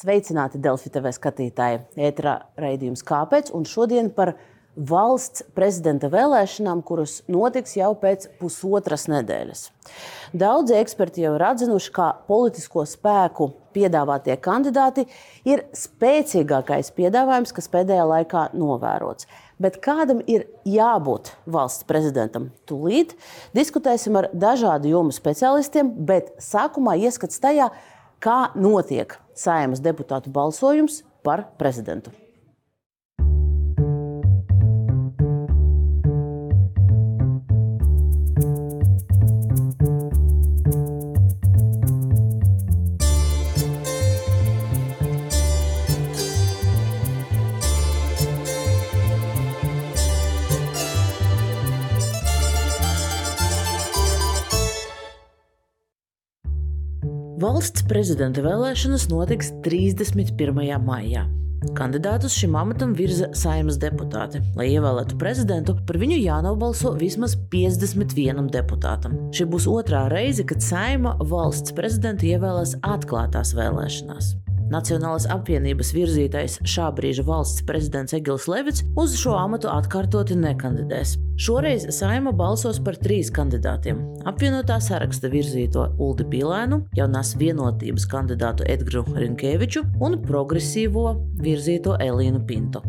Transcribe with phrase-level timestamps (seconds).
[0.00, 1.82] Sveicināti Delfi TV skatītāji.
[2.00, 3.50] Ēterā raidījums Kāpēc?
[3.52, 4.32] Un šodien par
[4.72, 9.66] valsts prezidenta vēlēšanām, kuras notiks jau pēc pusotras nedēļas.
[10.40, 15.04] Daudzi eksperti jau ir atzinuši, ka politisko spēku piedāvātie kandidāti
[15.44, 19.28] ir spēcīgākais piedāvājums, kas pēdējā laikā novērots.
[19.60, 22.54] Bet kādam ir jābūt valsts prezidentam?
[22.64, 23.18] Tūlīt
[23.52, 27.68] diskutēsim ar dažādu jomu specialistiem, bet sākumā ieskats tajā,
[28.24, 32.12] kā notiek Saimas deputātu balsojums par prezidentu.
[57.60, 60.78] Valsts prezidenta vēlēšanas notiks 31.
[60.80, 61.26] maijā.
[61.76, 64.40] Kandidātus šim amatam virza saimnes deputāti.
[64.56, 69.20] Lai ievēlētu prezidentu, par viņu jānobalso vismaz 51 deputātam.
[69.36, 74.32] Šī būs otrā reize, kad saima valsts prezidentu ievēlēs atklātās vēlēšanās.
[74.70, 81.16] Nacionālās apvienības virzītais šā brīža valsts prezidents Egils Levits uz šo amatu atkārtoti nekandidēs.
[81.40, 83.98] Šoreiz saima balsos par trīs kandidātiem-
[84.30, 92.82] apvienotā saraksta virzīto Uldi Pilēnu, jaunās vienotības kandidātu Edgru Rinkēviču un progresīvo virzīto Elīnu Pinto.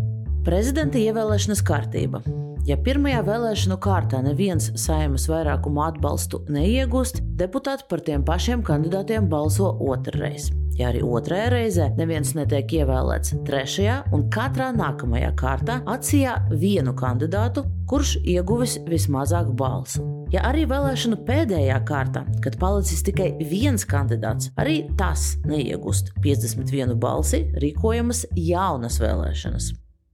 [0.45, 2.21] Prezidenta ievēlēšanas kārtība.
[2.65, 9.77] Ja pirmajā vēlēšanu kārtā neviens saimas vairākumu atbalstu neiegūst, deputāti par tiem pašiem kandidātiem balso
[9.81, 10.51] otrreiz.
[10.81, 17.67] Ja arī otrajā reizē neviens netiek ievēlēts, trešajā un katrā nākamajā kārtā atsijā vienu kandidātu,
[17.91, 20.01] kurš ieguvis vismazāk balsu.
[20.33, 27.43] Ja arī vēlēšanu pēdējā kārtā, kad palicis tikai viens kandidāts, arī tas neiegūst 51 balsi,
[27.61, 29.69] rīkojamas jaunas vēlēšanas.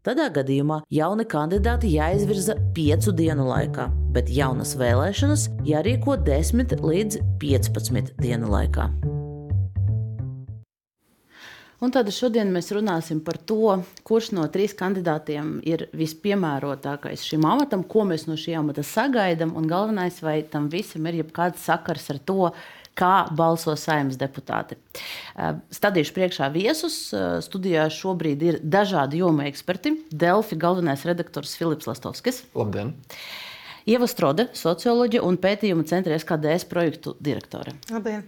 [0.08, 8.18] Tādā gadījumā jauni kandidāti jāizvirza piecu dienu laikā, bet jaunas vēlēšanas jārīko 10 līdz 15
[8.20, 8.92] dienu laikā.
[11.78, 13.76] Un tad šodien mēs runāsim par to,
[14.08, 19.70] kurš no trīs kandidātiem ir vispiemērotākais šim amatam, ko mēs no šī amata sagaidām, un
[19.70, 22.50] galvenais, vai tam visam ir jebkāds sakars ar to,
[22.98, 24.80] kā balso saimnes deputāti.
[25.78, 26.96] Stādīšu priekšā viesus.
[27.46, 30.00] Studijā šobrīd ir dažādi jomu eksperti.
[30.10, 32.42] Delfi galvenais redaktors Filips Lastovskis.
[32.58, 32.96] Labdien!
[33.88, 37.78] Ieva Strode, socioloģija un pētījuma centra SKDS projektu direktore.
[37.94, 38.26] Labdien!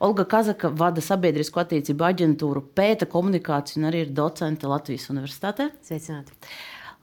[0.00, 5.70] Olga Kazaka vada sabiedrisko attiecību aģentūru, pēta komunikāciju un arī ir docente Latvijas Universitātē.
[5.86, 6.36] Sveicināti!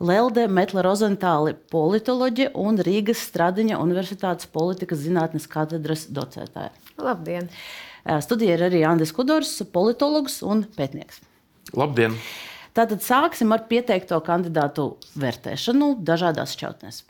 [0.03, 6.73] Lelde Metla Rozentāli, politoloģe un Rīgas Stradiņa Universitātes politikas zinātnes katedras docētāja.
[7.01, 7.49] Labdien!
[8.25, 11.21] Studijā ir arī Andris Kudors, politologs un pētnieks.
[11.77, 12.17] Labdien!
[12.73, 17.03] Tātad sāksim ar pieteikto kandidātu vērtēšanu dažādās šķautnēs.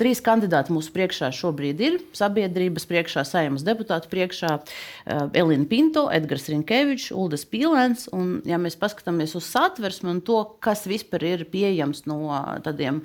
[0.00, 4.54] Trīs kandidāti mūsu priekšā šobrīd ir sabiedrības priekšā, saimnes deputātu priekšā-
[5.40, 8.06] Elīna Pinto, Edgars Rinkevičs, Ulris Pīlēns.
[8.16, 12.32] Un, ja mēs paskatāmies uz satversmi un to, kas vispār ir pieejams no
[12.64, 13.02] tādiem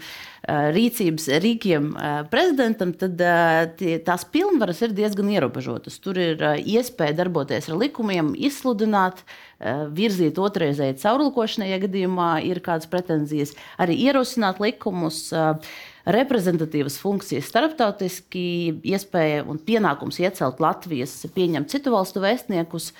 [0.48, 1.90] rīcības rīkiem
[2.32, 3.20] prezidentam, tad
[3.76, 5.98] tie, tās pilnvaras ir diezgan ierobežotas.
[6.00, 9.26] Tur ir iespēja darboties ar likumiem, izsludināt,
[9.96, 15.26] virzīt otrreizēji caurulkošanai, ja gadījumā ir kādas pretenzijas, arī ierosināt likumus
[16.06, 18.48] reprezentatīvas funkcijas starptautiski,
[18.86, 22.94] iespēja un pienākums iecelt Latvijas, pieņemt citu valstu vēstniekus.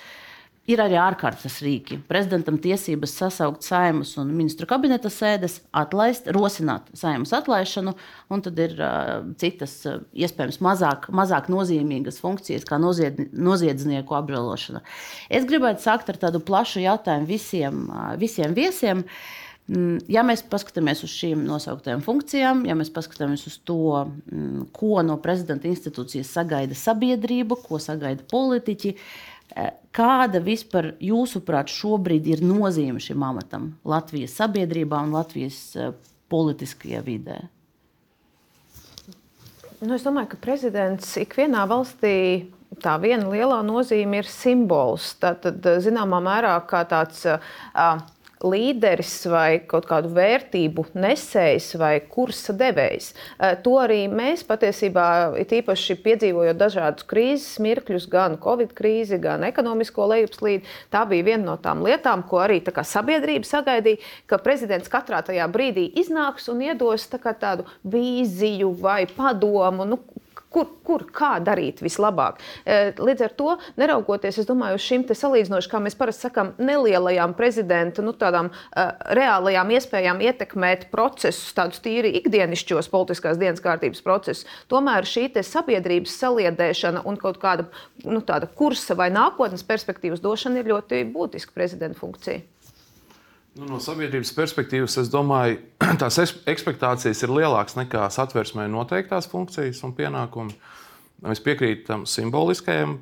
[0.66, 2.00] Ir arī ārkārtas rīki.
[2.10, 7.92] Prezidentam tiesības sasaukt saimas un ministru kabineta sēdes, atlaist, rosināt saimas atlaišanu,
[8.34, 14.82] un tad ir uh, citas, uh, iespējams, mazāk, mazāk nozīmīgas funkcijas, kā nozied, noziedznieku apžēlošana.
[15.30, 19.06] Es gribētu sākt ar tādu plašu jautājumu visiem, uh, visiem viesiem.
[19.06, 25.02] Uh, ja mēs paskatāmies uz šīm nosauktajām funkcijām, ja mēs paskatāmies uz to, mm, ko
[25.02, 33.02] no prezidenta institūcijas sagaida sabiedrība, ko sagaida politiķi, e, kāda vispār jūsuprāt šobrīd ir nozīme
[33.02, 35.90] šim amatam Latvijas sabiedrībā un Latvijas e,
[36.30, 37.42] politiskajā vidē?
[39.82, 42.46] Nu, es domāju, ka prezidents ikvienā valstī
[42.82, 45.14] tā viena lielā nozīme ir simbols.
[45.20, 45.44] Tad,
[45.84, 47.42] zināmā mērā, kā tāds uh,
[48.44, 53.12] līderis vai kaut kādu vērtību nesējs vai kursa devējs.
[53.64, 55.06] To arī mēs patiesībā,
[55.40, 61.56] īpaši piedzīvojot dažādus krīzes mirkļus, gan Covid krīzi, gan ekonomisko lejupslīdi, tā bija viena no
[61.62, 67.20] tām lietām, ko arī sabiedrība sagaidīja, ka prezidents katrā tajā brīdī iznāks un iedos tā
[67.40, 70.00] tādu vīziju vai padomu, nu,
[70.56, 72.40] kur, kur kā darīt vislabāk.
[72.64, 73.50] E, līdz ar to,
[73.80, 79.72] neraugoties domāju, uz šīm salīdzinoši, kā mēs parasti sakām, nelielajām prezidenta nu, tādām, uh, reālajām
[79.76, 87.18] iespējām ietekmēt procesus, tādus tīri ikdienišķos politiskās dienas kārtības procesus, tomēr šī sabiedrības saliedēšana un
[87.20, 87.66] kaut kāda
[88.06, 88.22] nu,
[88.56, 92.55] kursa vai nākotnes perspektīvas došana ir ļoti būtiska prezidenta funkcija.
[93.56, 95.56] Nu, no sabiedrības perspektīvas, es domāju,
[96.02, 100.52] tās expectācijas ir lielākas nekā satversmē noteiktās funkcijas un pienākumi.
[101.32, 102.98] Es piekrītu tam simboliskajam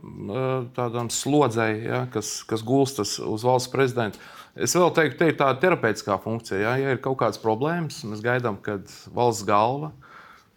[0.76, 4.22] tādam slodzei, ja, kas, kas gulstas uz valsts prezidenta.
[4.54, 6.60] Es vēl teiktu, ka tā ir tāda terapeitiskā funkcija.
[6.62, 9.90] Ja, ja ir kaut kādas problēmas, mēs gaidām, kad valsts galva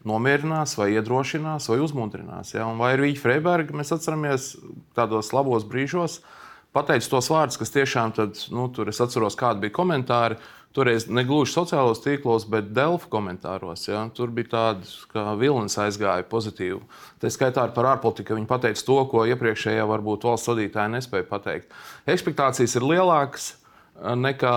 [0.07, 2.53] nomierinās, vai iedrošinās, vai uzmundrinās.
[2.53, 2.69] Ja.
[2.77, 4.51] Vai ir Vīķa Freiberga, mēs atceramies
[4.95, 6.46] tādos labos brīžos, kad
[6.77, 10.37] pateicis tos vārdus, kas tiešām tad, nu, tur es atceros, kādi bija komentāri.
[10.75, 13.87] Toreiz ne gluži sociālos tīklos, bet Delfa komentāros.
[13.87, 14.03] Ja?
[14.13, 16.83] Tur bija tāda, ka Vilnis aizgāja pozitīvi.
[17.23, 21.73] Tā skaitā par ārpolitiku viņi pateica to, ko iepriekšējā varbūt valsts vadītāji nespēja pateikt.
[22.05, 24.55] Ekspektācijas ir lielākas eh, nekā,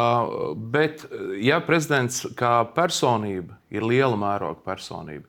[0.77, 1.07] bet
[1.41, 5.25] ja prezidents kā personība ir liela mēroga personība,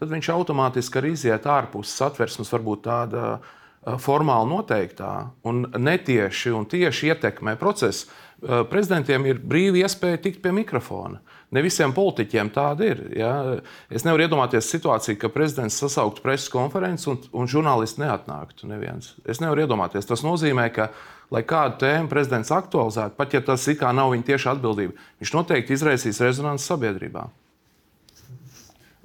[0.00, 5.12] tad viņš automātiski arī iziet ārpus satversmes, varbūt tāda Eh, formāli noteiktā
[5.48, 8.06] un netieši un tieši ietekmē procesu,
[8.42, 11.18] eh, prezidentiem ir brīva iespēja tikt pie mikrofona.
[11.50, 13.00] Ne visiem politiķiem tāda ir.
[13.16, 13.60] Ja?
[13.90, 18.64] Es nevaru iedomāties situāciju, ka prezidents sasauktu preses konferenci un, un žurnālisti neatnāktu.
[18.70, 19.14] Neviens.
[19.26, 20.06] Es nevaru iedomāties.
[20.08, 20.88] Tas nozīmē, ka,
[21.30, 25.34] lai kādu tēmu prezidents aktualizētu, pat ja tas it kā nav viņa tieša atbildība, viņš
[25.36, 27.28] noteikti izraisīs rezonanci sabiedrībā.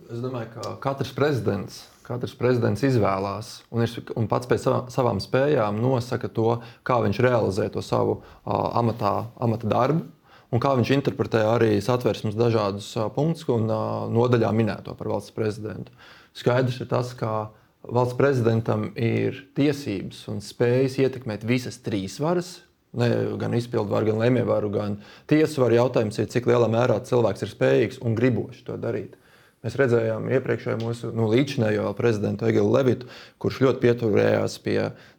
[0.07, 5.81] Es domāju, ka katrs prezidents Katrs prezidents izvēlās un, ir, un pats pēc savām spējām
[5.83, 10.05] nosaka to, kā viņš realizē to savu uh, amatā, amata darbu.
[10.47, 15.35] Un kā viņš interpretē arī satversmes dažādus uh, punktus un uh, nodaļā minēto par valsts
[15.35, 15.91] prezidentu.
[16.37, 17.49] Skaidrs ir tas, ka
[17.83, 22.61] valsts prezidentam ir tiesības un spējas ietekmēt visas trīs varas,
[22.97, 24.95] Ne, gan izpildvaru, gan lemjvaru, gan
[25.29, 25.75] tiesu varu.
[25.77, 29.17] Jautājums ir, cik lielā mērā cilvēks ir spējīgs un gribošs to darīt.
[29.67, 33.09] Mēs redzējām iepriekšējo mūsu nu, līdzinējo prezidentu Egilu Levitu,
[33.43, 34.77] kurš ļoti pieturējās pie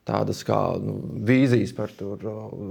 [0.08, 0.94] tādas kā nu,
[1.28, 2.22] vīzijas par tur,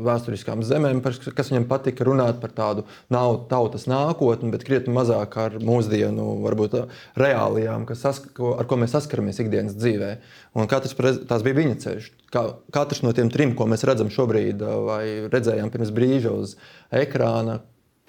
[0.07, 5.37] vēsturiskām zemēm, par, kas viņam patika runāt par tādu nav tautas nākotni, bet krietni mazāk
[5.37, 6.79] ar mūsdienu varbūt,
[7.21, 10.09] reālijām, kas, ko, ar ko mēs saskaramies ikdienas dzīvē.
[10.57, 10.95] Un katrs,
[11.29, 12.07] tas bija viņa ceļš.
[12.33, 16.57] Kā, katrs no tiem trim, ko mēs redzam šobrīd, vai redzējām pirms brīža uz
[16.89, 17.59] ekrāna,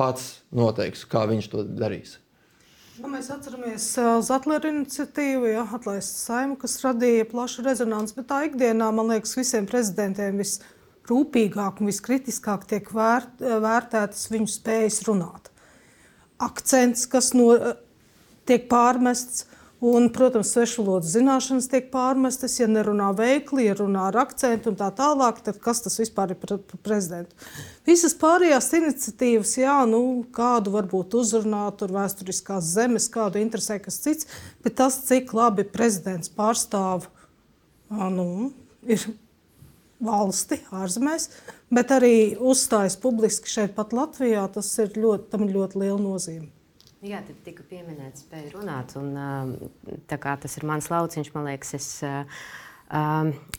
[0.01, 2.17] pats noteiks, kā viņš to darīs.
[2.99, 3.85] Nu, mēs atceramies
[4.27, 9.69] Zetlera iniciatīvu, ja, atlaist saimu, kas radīja plašu rezonanci, bet tā ikdienā, man liekas, visiem
[9.71, 15.53] prezidentiem visrūpīgāk un viskritiskāk tiek vērt, vērtētas viņu spējas runāt.
[16.43, 17.53] Akcents, kas no,
[18.51, 19.48] tiek pārmests,
[19.81, 24.79] Un, protams, svešu valodu zināšanas tiek pārmestas, ja nerunā veikli, ja runā ar akcentu un
[24.81, 27.39] tā tālāk, tad kas tas vispār ir par prezidentu?
[27.87, 30.01] Visas pārējās iniciatīvas, jā, nu,
[30.35, 34.27] kādu varbūt uzrunāt, tur vēsturiskās zemes, kādu interesē kas cits,
[34.67, 37.07] bet tas, cik labi prezidents pārstāv,
[38.19, 38.51] nu,
[38.83, 39.07] ir
[40.03, 41.31] valsti ārzemēs,
[41.71, 46.51] bet arī uzstājas publiski šeit pat Latvijā, tas ir ļoti, tam ir ļoti liela nozīme.
[46.99, 48.97] Jā, tad tika pieminēts, spēja runāt.
[48.99, 49.13] Un,
[50.11, 51.77] tas ir mans lauciņš, man liekas.
[51.79, 51.93] Es,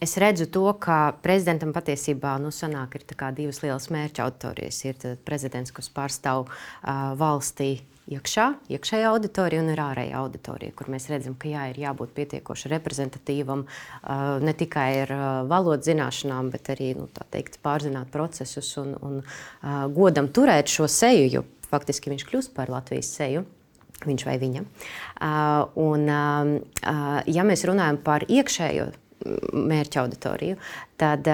[0.01, 3.03] Es redzu to, ka prezidentam patiesībā nu, sanāk, ir
[3.38, 4.79] divas lielas mērķa auditorijas.
[4.89, 11.05] Ir prezidents, kas pārstāv uh, valstī iekšā, iekšējā auditorija un ir ārējā auditorija, kur mēs
[11.12, 16.74] redzam, ka jā, ir jābūt pietiekoši reprezentatīvam uh, ne tikai ar uh, valodas zināšanām, bet
[16.74, 21.46] arī nu, teikt, pārzināt procesus un, un uh, godam turēt šo seju.
[21.69, 23.45] Faktiski viņš kļūst par Latvijas seju.
[24.07, 24.63] Viņš vai viņa.
[25.83, 26.05] Un,
[27.27, 28.85] ja mēs runājam par iekšējo
[29.59, 30.55] mērķa auditoriju,
[30.99, 31.27] tad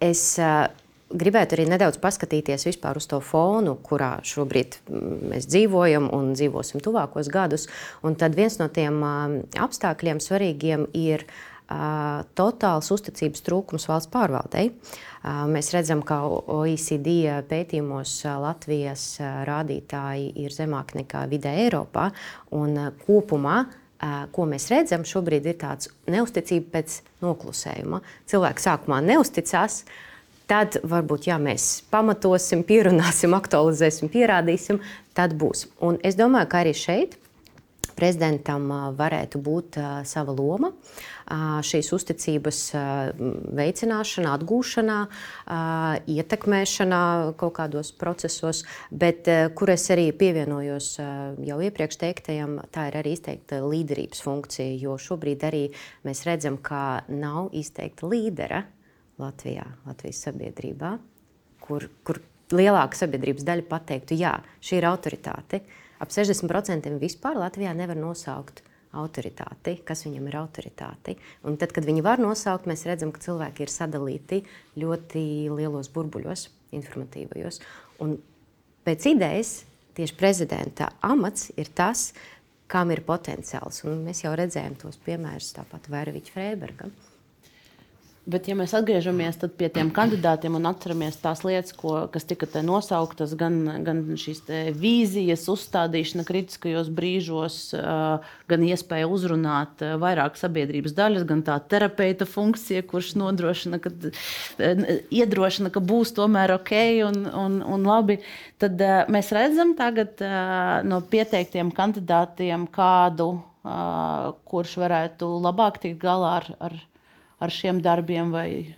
[0.00, 0.22] es
[1.08, 7.68] gribētu arī nedaudz paskatīties uz to fonu, kurā šobrīd mēs dzīvojam un dzīvosim tuvākos gadus.
[8.02, 11.26] Un tad viens no tiem apstākļiem svarīgiem ir
[11.68, 14.70] totāls uzticības trūkums valsts pārvaldei.
[14.70, 19.10] Uh, Mēs redzam, ka OECD pētījumos Latvijas
[19.48, 22.10] rādītāji ir zemāki nekā vidē Eiropā.
[23.02, 23.58] Kopumā
[24.32, 28.00] ko mēs redzam, šobrīd ir tāds neusticība pēc noklusējuma.
[28.30, 29.80] Cilvēki sākumā neusticās,
[30.50, 34.78] tad varbūt jā, mēs pamatosim, pierunāsim, aktualizēsim, pierādīsim.
[35.18, 35.66] Tad būs.
[35.84, 37.18] Un es domāju, ka arī šeit
[37.98, 39.78] prezidentam varētu būt
[40.08, 40.70] sava loma
[41.66, 42.60] šīs uzticības
[43.58, 44.98] veicināšanā, atgūšanā,
[46.14, 47.02] ietekmēšanā
[47.40, 49.28] kaut kādos procesos, bet
[49.58, 50.94] kur es arī pievienojos
[51.50, 55.66] jau iepriekš teiktajam, tā ir arī izteikta līderības funkcija, jo šobrīd arī
[56.06, 58.64] mēs redzam, ka nav izteikta līdera
[59.18, 60.94] Latvijā, Latvijas sabiedrībā,
[61.64, 62.22] kur, kur
[62.54, 65.62] lielāka sabiedrības daļa pateiktu, jā, šī ir autoritāte.
[65.98, 68.62] Ap 60% vispār Latvijā nevar nosaukt
[68.96, 71.16] autoritāti, kas viņam ir autoritāte.
[71.46, 74.40] Un tad, kad viņi var nosaukt, mēs redzam, ka cilvēki ir sadalīti
[74.80, 77.60] ļoti lielos burbuļos, informatīvajos.
[78.04, 78.16] Un
[78.86, 79.52] pēc idejas
[79.98, 82.12] tieši prezidenta amats ir tas,
[82.68, 83.82] kam ir potenciāls.
[83.88, 86.90] Un mēs jau redzējām tos piemērus, tāpat Vērviča Freiberga.
[88.28, 93.32] Bet, ja mēs atgriežamies pie tiem kandidātiem un atceramies tās lietas, ko, kas tika nosauktas,
[93.40, 93.56] gan,
[93.86, 94.42] gan šīs
[94.76, 97.56] vīzijas, uzstādīšana kritiskajos brīžos,
[98.52, 103.94] gan iespēja uzrunāt vairāk sabiedrības daļas, gan tā terapeita funkcija, kurš nodrošina, ka,
[105.08, 106.74] iedrošina, ka būs tomēr ok
[107.08, 108.18] un, un, un labi,
[108.60, 108.76] tad
[109.08, 110.20] mēs redzam tagad
[110.84, 113.38] no pieteiktiem kandidātiem kādu,
[114.52, 116.52] kurš varētu labāk tikt galā ar.
[116.68, 116.78] ar
[117.38, 118.76] ar šiem darbiem, vai,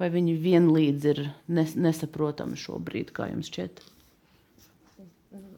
[0.00, 3.82] vai viņi vienlīdz ir nes, nesaprotami šobrīd, kā jums šķiet?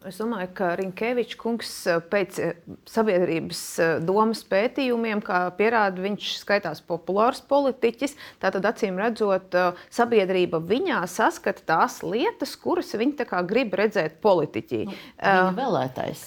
[0.07, 6.29] Es domāju, ka Rinkevičs kungs eh, pēc eh, sabiedrības eh, domas pētījumiem, kā pierāda, viņš
[6.45, 8.15] skaitās populārs politiķis.
[8.43, 9.57] Tātad, acīm redzot,
[9.91, 14.81] sabiedrība viņā saskata tās lietas, kuras viņi grib redzēt politiķī.
[14.87, 14.95] Nu,
[15.25, 16.23] viņa vēlētais.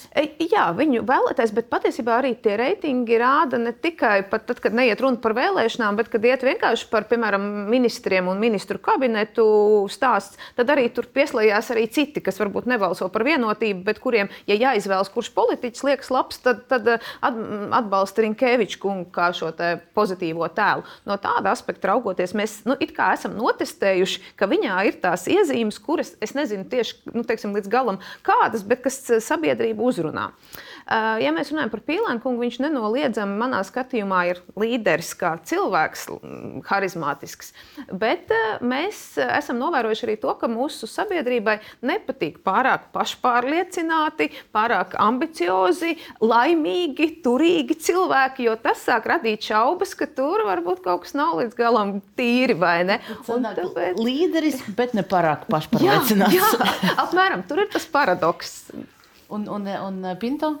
[0.50, 5.20] Jā, viņu vēlētais, bet patiesībā arī tie reitingi rāda ne tikai tad, kad neiet runa
[5.22, 9.46] par vēlēšanām, bet kad iet vienkārši par, piemēram, ministriem un ministru kabinetu
[9.92, 14.30] stāsts, tad arī tur pieslējās arī citi, kas varbūt nebalso par vienotību kustība, bet kuriem,
[14.46, 19.52] ja jāizvēlas, kurš politiķis liekas labs, tad, tad eh, atbalsta Rinkeviču kungu kā šo
[19.94, 20.84] pozitīvo tēlu.
[21.06, 26.34] No tāda aspekta raugoties, mēs nu, esam notestējuši, ka viņā ir tās iezīmes, kuras es
[26.34, 30.30] nezinu tieši nu, teiksim, līdz galam kādas, bet kas eh, sabiedrību uzrunā.
[30.30, 30.69] Uh,
[31.22, 36.06] ja mēs runājam par Pīlēnu kungu, viņš nenoliedzami manā skatījumā ir līderis, kā cilvēks,
[36.68, 37.52] harizmātisks.
[37.90, 45.96] Bet eh, mēs esam novērojuši arī to, ka mūsu sabiedrībai nepatīk pārāk pašpārliecināti, pārāk ambiciozi,
[46.24, 51.58] laimīgi, turīgi cilvēki, jo tas sāk radīt šaubas, ka tur varbūt kaut kas nav līdz
[51.58, 53.00] galam tīri vai ne.
[53.30, 54.00] Un tāpēc...
[54.00, 56.36] Līderis, bet ne pārāk pašpārliecināts.
[56.36, 58.56] Jā, jā, apmēram tur ir tas paradoks.
[59.30, 60.56] Un, un, un Pinto?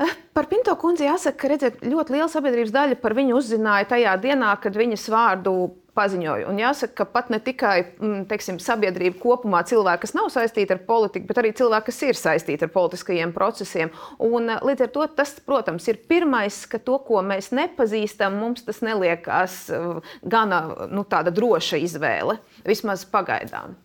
[0.00, 4.16] Eh, par Pinto kundzi jāsaka, ka redzēt, ļoti liela sabiedrības daļa par viņu uzzināja tajā
[4.22, 5.54] dienā, kad viņas vārdu
[5.92, 6.46] paziņoja.
[6.48, 10.80] Un jāsaka, ka pat ne tikai mm, teiksim, sabiedrība kopumā, cilvēki, kas nav saistīti ar
[10.88, 13.92] politiku, bet arī cilvēki, kas ir saistīti ar politiskajiem procesiem.
[14.16, 18.64] Un, eh, līdz ar to tas, protams, ir pirmais, ka to, ko mēs nepazīstam, mums
[18.66, 23.76] tas neliekās eh, gana nu, droša izvēle, vismaz pagaidām.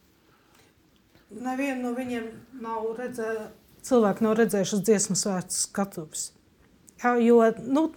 [1.32, 2.28] Nevienu no viņiem
[2.64, 3.56] nav redzējis
[3.88, 6.32] cilvēki nav redzējuši dziesmu svētku skatuves.
[6.98, 7.88] Jā, jo nu,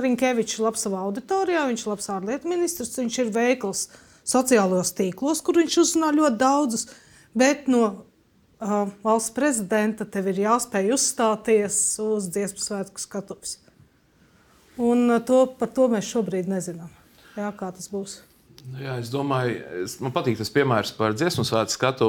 [0.00, 3.82] Rinkevičs ir labs savā auditorijā, viņš ir labs ārlietu ministrs, viņš ir veikls
[4.30, 6.86] sociālajos tīklos, kur viņš uzrunā ļoti daudzus.
[7.36, 13.58] Bet no uh, valsts prezidenta tev ir jāspēj uzstāties uz dziesmu svētku skatuves.
[14.80, 16.90] Un uh, to, par to mēs šobrīd nezinām,
[17.36, 18.22] jā, kā tas būs.
[18.60, 22.08] Jā, es domāju, es, man patīk tas piemērs par dziesmu svētku skatu.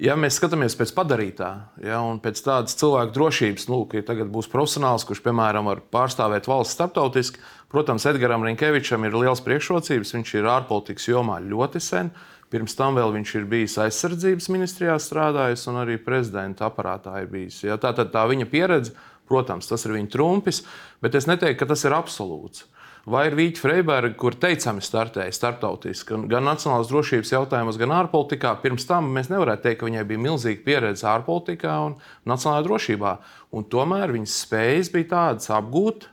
[0.00, 1.50] Ja mēs skatāmies pēc padarītā,
[1.84, 6.48] ja, un pēc tādas cilvēku drošības, nu, ka tagad būs profesionāls, kurš, piemēram, var pārstāvēt
[6.48, 10.14] valsts starptautiski, protams, Edgars Rinkevičam ir liels priekšrocības.
[10.16, 12.10] Viņš ir ārpolitikas jomā ļoti sen.
[12.50, 17.60] Pirms tam vēl viņš ir bijis aizsardzības ministrijā strādājis un arī prezidenta aparātā ir bijis.
[17.62, 18.96] Ja, tā tad tā viņa pieredze,
[19.30, 20.64] protams, tas ir viņa trumpis,
[21.04, 22.66] bet es neteiktu, ka tas ir absolūts
[23.08, 28.54] vai ir Vīķa Freiberga, kur teicami startēja starptautiski, gan nacionālās drošības jautājumos, gan ārpolitikā.
[28.62, 33.12] Pirms tam mēs nevarētu teikt, ka viņai bija milzīga pieredze ārpolitikā un nacionālajā drošībā.
[33.56, 36.08] Un tomēr viņas spējas bija tādas apgūt.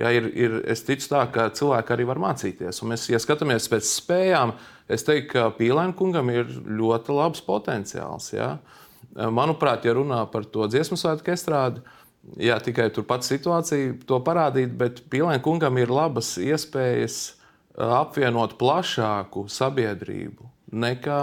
[0.00, 2.80] Ja, ir, ir, es ticu tā, ka cilvēki arī var mācīties.
[2.82, 4.56] Un mēs, ja skatāmies pēc spējām,
[4.90, 8.32] es teiktu, ka Pīlēna kungam ir ļoti labs potenciāls.
[8.34, 8.56] Ja.
[9.14, 11.84] Manuprāt, ja runā par to dziesmu svētku estrādi,
[12.40, 17.36] Jā, tikai tur pats situācija to parādīt, bet Pīlēna kungam ir labas iespējas
[17.76, 21.20] apvienot plašāku sabiedrību nekā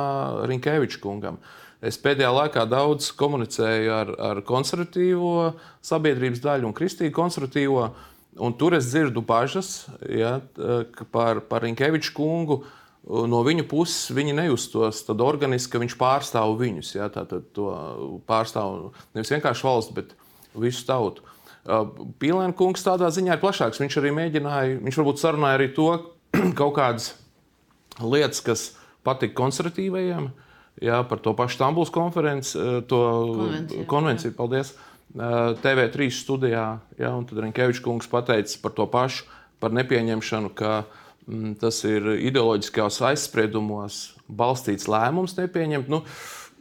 [0.47, 1.39] Rinkeviča kungam.
[1.81, 7.87] Es pēdējā laikā daudz komunicēju ar, ar konservatīvo sabiedrības daļu un kristīgo konservatīvo,
[8.45, 10.37] un tur es dzirdu bažas ja,
[11.11, 12.61] par, par Rinkeviča kungu
[13.01, 16.93] no viņu puses viņi nejustos organiski, ka viņš pārstāv viņus.
[16.99, 17.71] Ja, Tātad to
[18.29, 20.13] pārstāv nevis vienkārši valsts, bet
[20.57, 21.25] visu tautu.
[22.21, 23.81] Pīlēna kungs tādā ziņā ir plašāks.
[23.81, 25.89] Viņš arī mēģināja, viņš varbūt sarunāja arī to
[26.59, 27.11] kaut kādas
[28.01, 28.63] lietas, kas
[29.05, 30.31] patika konservatīvajiem,
[30.81, 32.55] jā, par to pašu Stambulas konferenci,
[32.89, 33.01] to
[33.35, 33.85] konvenciju.
[33.89, 34.73] konvenciju paldies,
[35.11, 36.65] TV3 studijā.
[36.97, 39.27] Jā, un tad Rinkevičs kungs pateica par to pašu,
[39.61, 45.91] par nepieņemšanu, ka uh, Mm, tas ir ideoloģiskās aizspriedumos balstīts lēmums nepieņemt.
[45.91, 46.01] Nu,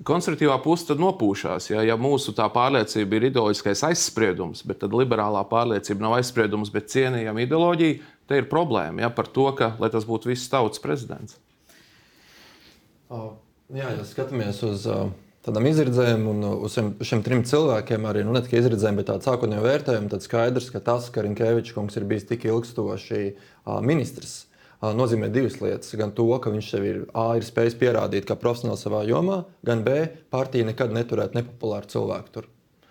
[0.07, 1.71] konservatīvā puse tad nopūšās.
[1.73, 7.45] Ja, ja mūsu pārliecība ir ideoloģiskais aizspriedums, bet tad liberālā pārliecība nav aizspriedums, bet cienījama
[7.45, 11.38] ideoloģija, te ir problēma ja, par to, ka tas būtu viss tautas prezidents.
[13.11, 14.87] Jā, ja skatāmies uz
[15.45, 19.64] tādām izredzēm un uz šiem trim cilvēkiem, arī nu, ne tikai izredzēm, bet tādu sākotnēju
[19.64, 23.23] vērtējumu, tad skaidrs, ka tas, ka Rinkēvičs kungs ir bijis tik ilgstoši
[23.87, 24.45] ministrs,
[24.81, 25.93] nozīmē divas lietas.
[26.01, 29.85] Gan to, ka viņš sev ir, A, ir spējis pierādīt, ka profesionāli savā jomā, gan
[29.87, 32.51] B, partija nekad neturētu nepopulāru cilvēku tur.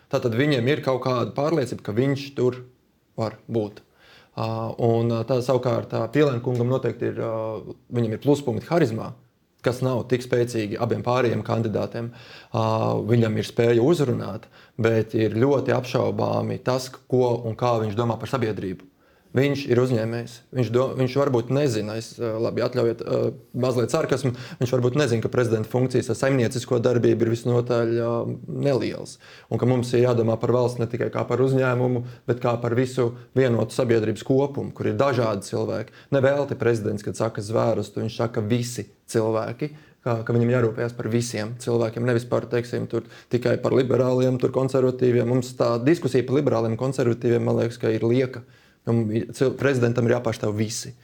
[0.10, 2.64] Tātad viņiem ir kaut kāda pārliecība, ka viņš tur
[3.20, 3.84] var būt.
[4.40, 7.20] Un tā savukārt Pielēna kungam noteikti ir,
[7.92, 9.12] viņam ir pluspunkti harizmā,
[9.66, 12.14] kas nav tik spēcīgi abiem pārējiem kandidātiem.
[13.10, 14.48] Viņam ir spēja uzrunāt,
[14.80, 18.89] bet ir ļoti apšaubāmi tas, ko un kā viņš domā par sabiedrību.
[19.38, 20.36] Viņš ir uzņēmējs.
[20.58, 23.04] Viņš, do, viņš varbūt nezina, es labi atļaujiet
[23.62, 24.32] mazliet sarkasmu.
[24.58, 27.92] Viņš varbūt nezina, ka prezidenta funkcijas ar saimniecisko darbību ir visnotaļ
[28.50, 29.20] nelielas.
[29.54, 32.74] Un ka mums ir jādomā par valsts ne tikai kā par uzņēmumu, bet kā par
[32.78, 35.94] visu vienotu sabiedrības kopumu, kur ir dažādi cilvēki.
[36.16, 39.70] Nevelti prezidents, kad saka zvērustu, viņš saka visi cilvēki.
[40.00, 45.28] Kā, ka viņam jārūpējas par visiem cilvēkiem, nevis par, teiksim, tur, tikai par liberāliem, konservatīviem.
[45.28, 48.40] Mums tā diskusija par liberāliem un konservatīviem, man liekas, ir lieka.
[48.40, 50.96] Uh, Prezidentam ir jāpārstāv visi.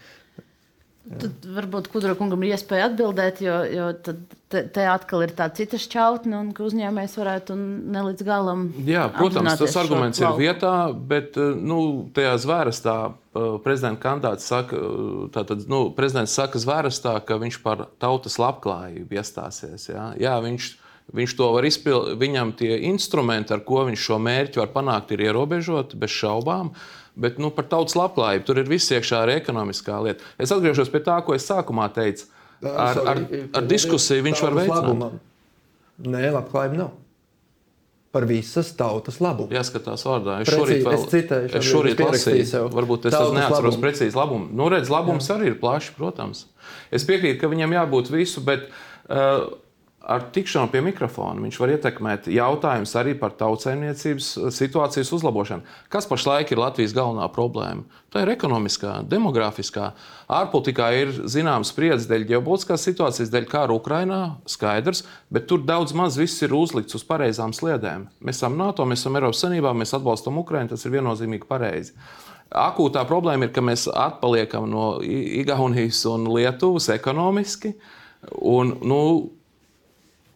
[1.05, 4.15] Tad varbūt Kudra kungam ir iespēja atbildēt, jo, jo te,
[4.73, 7.57] te atkal ir tā cita šķautne, un ka uzņēmējs varētu
[7.93, 8.63] ne līdz galam.
[8.87, 10.73] Jā, protams, tas arguments ir vietā,
[11.13, 11.77] bet eh, nu,
[12.15, 17.85] tajā zvērstā eh, prezidenta kandidāts saka, eh, tātad, nu, prezidents saka zvērstā, ka viņš par
[18.01, 19.85] tautas labklājību iestāsies.
[19.93, 20.73] Jā, jā viņš,
[21.21, 25.27] viņš to var izpildīt, viņam tie instrumenti, ar ko viņš šo mērķi var panākt, ir
[25.29, 26.73] ierobežoti bez šaubām.
[27.15, 30.25] Bet nu, par tautas labklājību tur ir viss iekšā arī ekonomiskā lieta.
[30.41, 32.27] Es atgriežos pie tā, ko es sākumā teicu.
[32.65, 33.21] Ar, ar,
[33.55, 35.17] ar diskusiju viņš var veicināt.
[36.05, 36.93] Nē, labklājība nav.
[38.15, 39.51] Par visas tautas labumu.
[39.55, 40.37] Jāskatās vārdā.
[40.43, 42.67] Es šorīt, vēl, es citēju, es šorīt lasīju, sev.
[42.71, 44.47] varbūt es neatceros precīzi labumu.
[44.55, 45.35] Nu, redz, labums Jā.
[45.35, 46.45] arī ir plašs, protams.
[46.95, 49.49] Es piekrītu, ka viņam jābūt visu, bet uh,
[50.05, 55.65] ar tikšanu pie mikrofona viņš var ietekmēt jautājumus arī par tautsēmniecības eh, situācijas uzlabošanu.
[55.89, 57.85] Kas pašlaik ir Latvijas galvenā problēma?
[58.13, 59.89] Tā ir ekonomiskā, demografiskā.
[60.31, 66.19] Ārpolitikā ir zināms spriedzes dēļ ģeopolitiskās situācijas, dēļ kara Ukrainā, skaidrs, bet tur daudz maz
[66.21, 68.07] viss ir uzlikts uz pareizām sliedēm.
[68.21, 71.97] Mēs esam NATO, mēs esam Eiropas Savienībā, mēs atbalstam Ukrainu, tas ir viennozīmīgi pareizi.
[72.55, 77.73] Akūtā problēma ir, ka mēs atpaliekam no Igaunijas un Lietuvas ekonomiski.
[78.47, 79.01] Un, nu,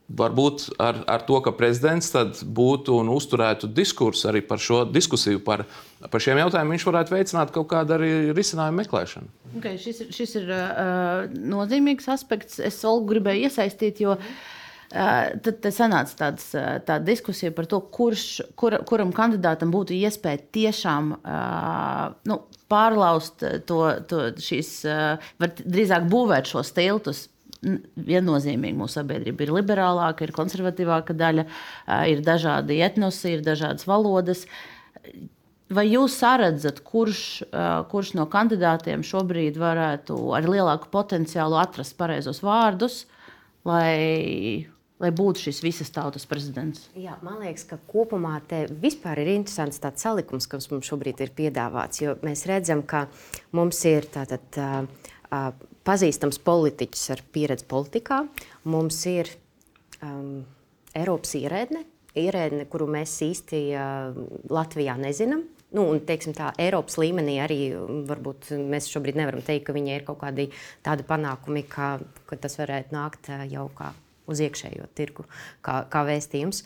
[0.09, 5.65] varbūt ar, ar to, ka prezidents būtu un uzturētu diskursu arī par šo diskusiju par,
[6.09, 9.29] par šiem jautājumiem, viņš varētu veicināt kaut kādu arī risinājumu meklēšanu.
[9.59, 12.59] Okay, šis, šis ir uh, nozīmīgs aspekts.
[12.61, 14.27] Es Olgu gribēju iesaistīt, jo uh,
[15.45, 18.27] tad sanāca tāds, tāda diskusija par to, kurš,
[18.59, 26.49] kur, kuram kandidātam būtu iespēja tiešām uh, nu, pārlaust to, to šīs, uh, drīzāk būvēt
[26.49, 27.27] šos tiltus
[27.61, 31.45] viennozīmīgi mūsu sabiedrība ir liberālāka, ir konservatīvāka daļa,
[32.11, 34.45] ir dažādi etnosi, ir dažādas valodas.
[35.69, 37.43] Vai jūs redzat, kurš,
[37.91, 43.03] kurš no kandidātiem šobrīd varētu ar lielāku potenciālu atrast pareizos vārdus,
[43.67, 44.65] lai,
[44.97, 46.87] lai būtu šis visas tautas prezidents?
[46.97, 51.35] Jā, man liekas, ka kopumā te vispār ir interesants tāds salikums, kas mums šobrīd ir
[51.37, 52.01] piedāvāts.
[52.01, 53.05] Jo mēs redzam, ka
[53.51, 54.47] mums ir tātad.
[55.29, 55.51] Uh,
[55.87, 58.23] pazīstams politiķis ar pieredzi politikā.
[58.69, 59.31] Mums ir
[60.05, 60.41] um,
[60.97, 61.83] Eiropas ierēdne,
[62.19, 64.19] ierēdne, kuru mēs īsti uh,
[64.51, 65.45] Latvijā nezinām.
[65.75, 67.59] Nu, un, teiksim, tā Eiropas līmenī arī
[68.09, 70.47] varbūt mēs šobrīd nevaram teikt, ka viņai ir kaut kādi
[70.85, 73.93] tādi panākumi, ka, ka tas varētu nākt uh, jau kā
[74.29, 75.25] uz iekšējo tirgu,
[75.65, 76.63] kā, kā vēstījums.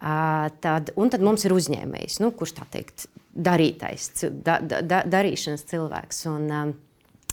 [0.00, 4.10] Uh, tad, un tad mums ir uzņēmējs, nu, kurš tā teikt, darītais,
[4.44, 6.24] da, da, darīšanas cilvēks.
[6.32, 6.85] Un, uh,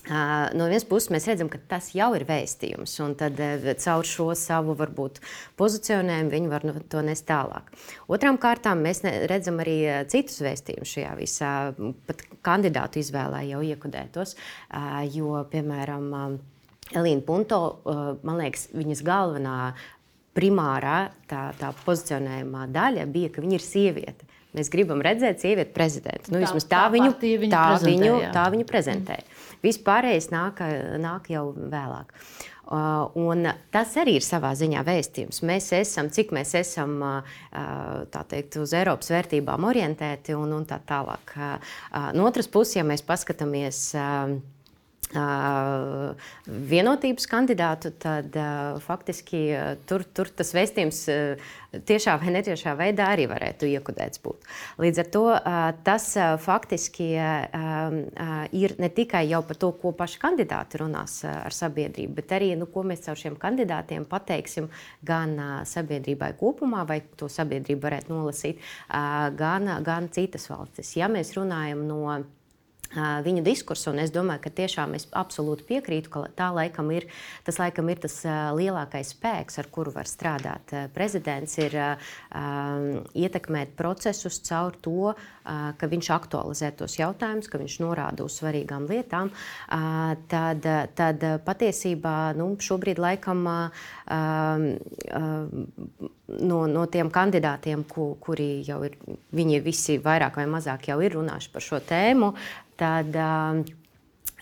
[0.04, 3.38] No vienas puses, mēs redzam, ka tas jau ir vēstījums, un tad
[3.80, 5.22] caur šo savu varbūt,
[5.56, 7.70] pozicionējumu viņi var to nest tālāk.
[8.12, 9.00] Otrām kārtām mēs
[9.32, 9.78] redzam arī
[10.12, 11.54] citus vēstījumus šajā visā,
[12.10, 14.36] pat kandidātu izvēlē jau iekodētos,
[15.16, 16.12] jo, piemēram,
[16.92, 17.64] Elīna Punto,
[18.28, 19.58] man liekas, viņas galvenā
[20.36, 20.98] primārā
[21.32, 24.33] tā, tā pozicionējumā daļa bija, ka viņa ir sieviete.
[24.54, 26.34] Mēs gribam redzēt sievieti prezidentu.
[26.34, 29.20] Nu, tā, tā, tā, viņu, viņu tā, viņu, tā viņu prezentē.
[29.64, 30.62] Vispārējais nāk,
[31.02, 32.14] nāk jau vēlāk.
[32.64, 33.44] Uh, un
[33.76, 35.42] tas arī ir savā ziņā vēstījums.
[35.46, 37.34] Mēs esam, cik mēs esam uh,
[38.32, 41.36] teikt, uz Eiropas vērtībām orientēti un, un tā tālāk.
[41.36, 41.74] Uh,
[42.16, 43.84] no otras puses, ja mēs paskatāmies
[46.48, 48.34] vienotības kandidātu, tad
[48.82, 49.42] faktiski
[49.86, 51.02] tur, tur tas vēstījums
[51.86, 54.50] tiešā vai netiešā veidā arī varētu iekodēts būt.
[54.82, 55.24] Līdz ar to
[55.86, 56.08] tas
[56.42, 62.54] faktiski ir ne tikai jau par to, ko paši kandidāti runās ar sabiedrību, bet arī,
[62.58, 64.70] nu, ko mēs caur šiem kandidātiem pateiksim
[65.06, 65.38] gan
[65.70, 70.98] sabiedrībai kopumā, vai to sabiedrību varētu nolasīt, gan, gan citas valstis.
[70.98, 72.18] Ja mēs runājam no
[72.96, 73.94] viņu diskursu.
[74.00, 77.08] Es domāju, ka tiešām es absolūti piekrītu, ka tā laikam ir
[77.46, 78.20] tas, laikam ir tas
[78.58, 81.78] lielākais spēks, ar kuru var strādāt prezidents, ir
[83.18, 89.32] ietekmēt procesus caur to, ka viņš aktualizē tos jautājumus, ka viņš norāda uz svarīgām lietām.
[90.32, 93.44] Tad, tad patiesībā nu, šobrīd laikam
[96.40, 98.98] no, no tiem kandidātiem, ku, kuri jau ir,
[99.36, 102.34] viņi visi vairāk vai mazāk jau ir runājuši par šo tēmu,
[102.80, 103.16] tad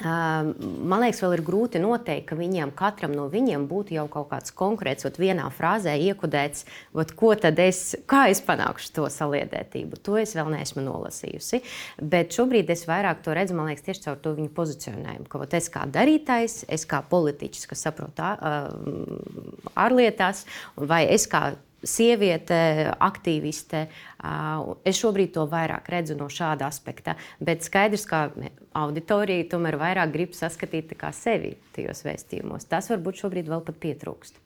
[0.01, 4.53] Man liekas, vēl ir grūti noteikt, ka viņiem katram no viņiem būtu jau kaut kāds
[4.57, 6.65] konkrēts, ot, vienā frāzē iekodēts,
[6.97, 10.01] ot, ko tad es, kā es panākšu to saliedētību.
[10.07, 11.61] To es vēl neesmu nolasījusi.
[12.01, 15.27] Bet šobrīd es vairāk to redzu, man liekas, tieši caur to viņu pozicionējumu.
[15.29, 18.23] Ka ot, es kā darītājs, es kā politiķis, kas saprot
[19.75, 20.45] ārlietās,
[20.77, 21.51] vai es kā
[21.84, 23.86] sieviete, aktīviste.
[24.86, 27.15] Es šobrīd to vairāk redzu no šāda aspekta.
[27.41, 28.28] Bet skaidrs, ka
[28.78, 32.70] auditorija tomēr vairāk grib saskatīt sevi tajos vēstījumos.
[32.70, 34.39] Tas varbūt šobrīd vēl pat pietrūkst.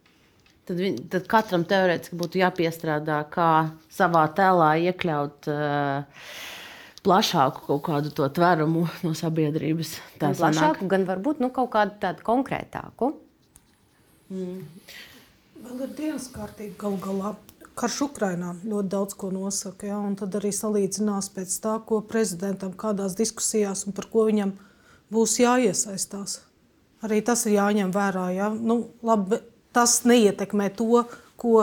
[0.65, 3.49] Tad, viņ, tad katram teorētiski būtu jāpiestrādā, kā
[3.93, 6.31] savā tēlā iekļaut uh,
[7.05, 9.99] plašāku kaut kādu to tverumu no sabiedrības.
[10.17, 13.11] Tā gan plašāku, gan varbūt nu, kaut kādu tādu konkrētāku.
[14.33, 14.63] Mm.
[15.65, 17.29] Vēl ir dienas kārtība galu galā.
[17.75, 19.87] Karš Ukrainā ļoti daudz ko nosaka.
[19.89, 19.97] Ja?
[20.19, 24.51] Tad arī salīdzinās pēc tā, ko prezidentam kādās diskusijās un par ko viņam
[25.15, 26.37] būs jāiesaistās.
[27.01, 28.27] Arī tas ir jāņem vērā.
[28.35, 28.51] Ja?
[28.53, 29.41] Nu, labi,
[29.73, 31.01] tas neietekmē to,
[31.41, 31.55] ko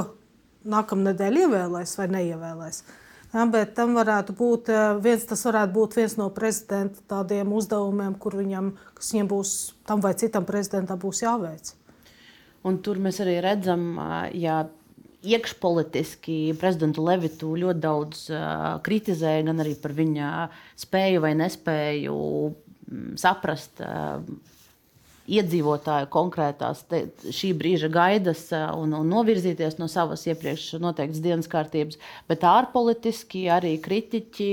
[0.75, 2.83] nākamnedēļ ievēlēs vai neievēlēs.
[3.33, 8.19] Ja, bet tam varētu būt eh, viens, tas varētu būt viens no prezidenta tādiem uzdevumiem,
[8.21, 9.55] kur viņam, kas viņam būs,
[9.88, 11.73] tam vai citam prezidentam būs jāveic.
[12.68, 13.96] Un tur mēs arī redzam,
[14.38, 14.62] ja
[15.22, 18.22] iekšpolitiski prezidentu Levitu ļoti daudz
[18.87, 20.31] kritizēja, gan arī par viņa
[20.83, 22.16] spēju vai nespēju
[23.18, 23.83] saprast
[25.33, 31.99] iedzīvotāju konkrētās te, šī brīža gaidas un, un novirzīties no savas iepriekš noteiktas dienas kārtības,
[32.29, 34.51] bet ārpolitiski arī kritiķi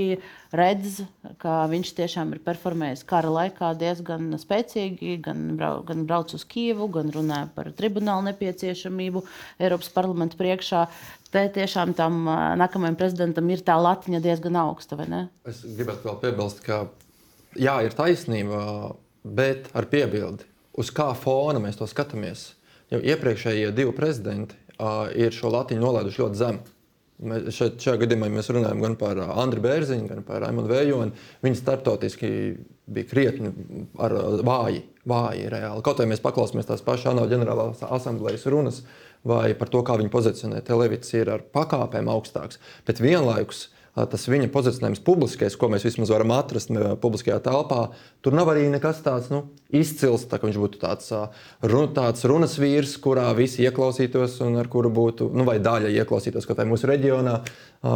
[0.56, 1.02] redz,
[1.42, 6.89] ka viņš tiešām ir performējis kara laikā diezgan spēcīgi, gan, brau, gan brauc uz Kievu,
[6.96, 9.24] gan runāja par tribunālu nepieciešamību
[9.62, 10.88] Eiropas parlamentu priekšā.
[11.30, 12.24] Te tiešām tam
[12.58, 15.22] nākamajam prezidentam ir tā latiņa diezgan augsta, vai ne?
[15.50, 16.88] Es gribētu vēl piebilst, ka
[17.54, 20.49] jā, ir taisnība, bet ar piebildi
[20.80, 22.54] uz kā fona mēs to skatāmies.
[22.89, 26.76] Jau iepriekšējie divi prezidenti uh, ir šo latiņu nolaiduši ļoti zemu.
[27.20, 31.26] Mēs šeit, šajā gadījumā mēs runājam gan par Andriu Bērziņu, gan par Raimonu Vējoni.
[31.44, 32.30] Viņi startautiski
[32.89, 33.52] bija krietni
[34.00, 34.15] ar,
[34.48, 35.84] vāji, vāji reāli.
[35.84, 38.80] Kaut arī mēs paklausāmies tās pašas ANO ģenerālās asamblejas runas,
[39.28, 42.62] vai par to, kā viņi pozicionē televīzijas, ir ar pakāpēm augstāks.
[42.88, 46.71] Bet vienlaikus tas viņa pozicionējums publiskais, ko mēs vismaz varam atrast
[47.02, 47.89] publiskajā telpā,
[48.23, 49.43] tur nav arī nekas tāds nu,
[49.75, 50.28] izcils.
[50.30, 51.12] Tā, viņš būtu tāds,
[51.65, 56.47] run, tāds runas vīrs, kurā visi ieklausītos un ar kuru būtu, nu, vai daļa ieklausītos
[56.47, 57.39] kaut kādā mūsu reģionā.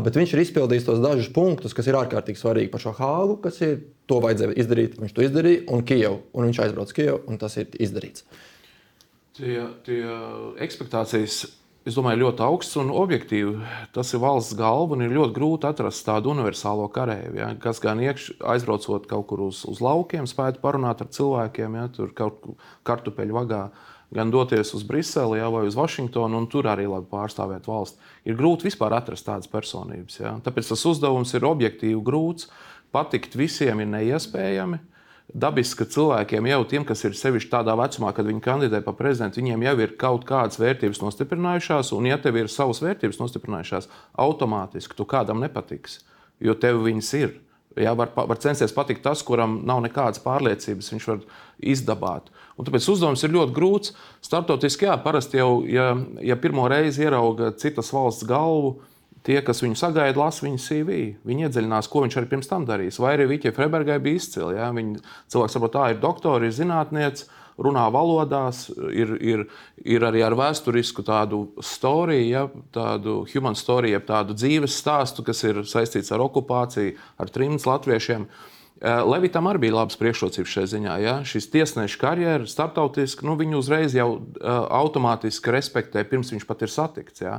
[0.03, 3.59] Bet viņš ir izpildījis tos dažus punktus, kas ir ārkārtīgi svarīgi par šo hāgu, kas
[3.65, 4.99] ir to vajadzēja izdarīt.
[5.01, 8.25] Viņš to izdarīja, un Kijevu, un viņš aizbrauca uz Kijevu, un tas ir izdarīts.
[9.33, 10.01] Tie, tie
[10.61, 11.43] ekspektācijas
[11.87, 13.55] es domāju, ļoti augsts un objektīvi.
[13.95, 18.01] Tas ir valsts galva un ir ļoti grūti atrast tādu universālo kareivi, ja, kas gan
[18.03, 22.69] iekš, aizbraucot kaut kur uz, uz laukiem, spētu parunāt ar cilvēkiem, ja, tur kaut kur
[22.87, 23.65] kartupeļu vagā.
[24.13, 27.97] Gan doties uz Briseli ja, vai uz Vašingtonu, un tur arī labi pārstāvēt valsti.
[28.29, 30.19] Ir grūti vispār atrast tādas personības.
[30.21, 30.35] Ja.
[30.45, 32.51] Tāpēc tas uzdevums ir objektīvi grūts.
[32.93, 34.77] Patikt visiem ir neiespējami.
[34.77, 34.92] Uh,
[35.33, 39.41] dabiski, ka cilvēkiem jau tiem, kas ir sevišķi tādā vecumā, kad viņi kandidē par prezidentu,
[39.41, 43.89] viņiem jau ir kaut kādas vērtības nostiprinājušās, un ja tev ir savas vērtības nostiprinājušās,
[44.25, 46.01] automātiski tu kādam nepatiks,
[46.43, 47.35] jo tev viņas ir.
[47.73, 51.23] Jā, var, var censties patikt tas, kuram nav nekādas pārliecības, viņš var
[51.73, 52.27] izdabāt.
[52.53, 53.95] Un tāpēc uzdevums ir ļoti grūts.
[54.21, 55.87] Startautiski, jā, parasti jau, ja,
[56.21, 58.75] ja pirmo reizi ierauga citas valsts galvu,
[59.23, 60.99] tie, kas viņu sagaida, lasa viņa CV.
[61.27, 62.99] Viņi iedziļinās, ko viņš arī pirms tam darījis.
[63.03, 64.57] Vai arī Vitija Freibergai bija izcili.
[64.57, 64.71] Ja?
[64.75, 67.29] Viņa cilvēks saprot, tā ir doktora, ir zinātniece
[67.61, 69.43] runā valodās, ir, ir,
[69.85, 75.43] ir arī ar vēsturisku tādu storiju, ja, tādu human story, jeb tādu dzīves stāstu, kas
[75.45, 78.25] ir saistīts ar okupāciju, ar trimdus latviešiem.
[78.83, 80.95] Levitam arī bija labas priekšrocības šajā ziņā.
[81.05, 81.13] Ja?
[81.27, 84.49] Šis tiesneša karjeras, starptautiski, nu, viņu uzreiz jau uh,
[84.81, 87.23] automātiski respektē, pirms viņš pat ir satikts.
[87.23, 87.37] Ja?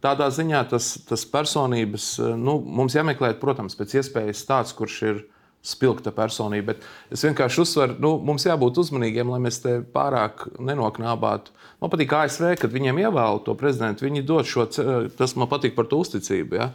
[0.00, 5.18] Tādā ziņā tas, tas personības, eh, nu, mums jāmeklē, protams, pēc iespējas tāds, kurš ir
[5.60, 6.72] spilgta personība.
[6.72, 11.52] Bet es vienkārši uzsveru, nu, mums jābūt uzmanīgiem, lai mēs te pārāk nenoknābātu.
[11.82, 14.06] Man patīk ASV, kad viņiem ievēl to prezidentu.
[14.06, 14.64] Viņi dod šo,
[15.18, 16.56] tas man patīk par to uzticību.
[16.56, 16.70] Ja?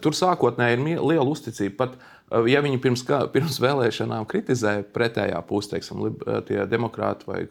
[0.00, 1.76] Tur sākotnēji ir liela uzticība.
[1.82, 6.06] Pat eh, ja viņi pirms, pirms vēlēšanām kritizēja pretējā pusē, teiksim,
[6.48, 7.44] tie demokrāti vai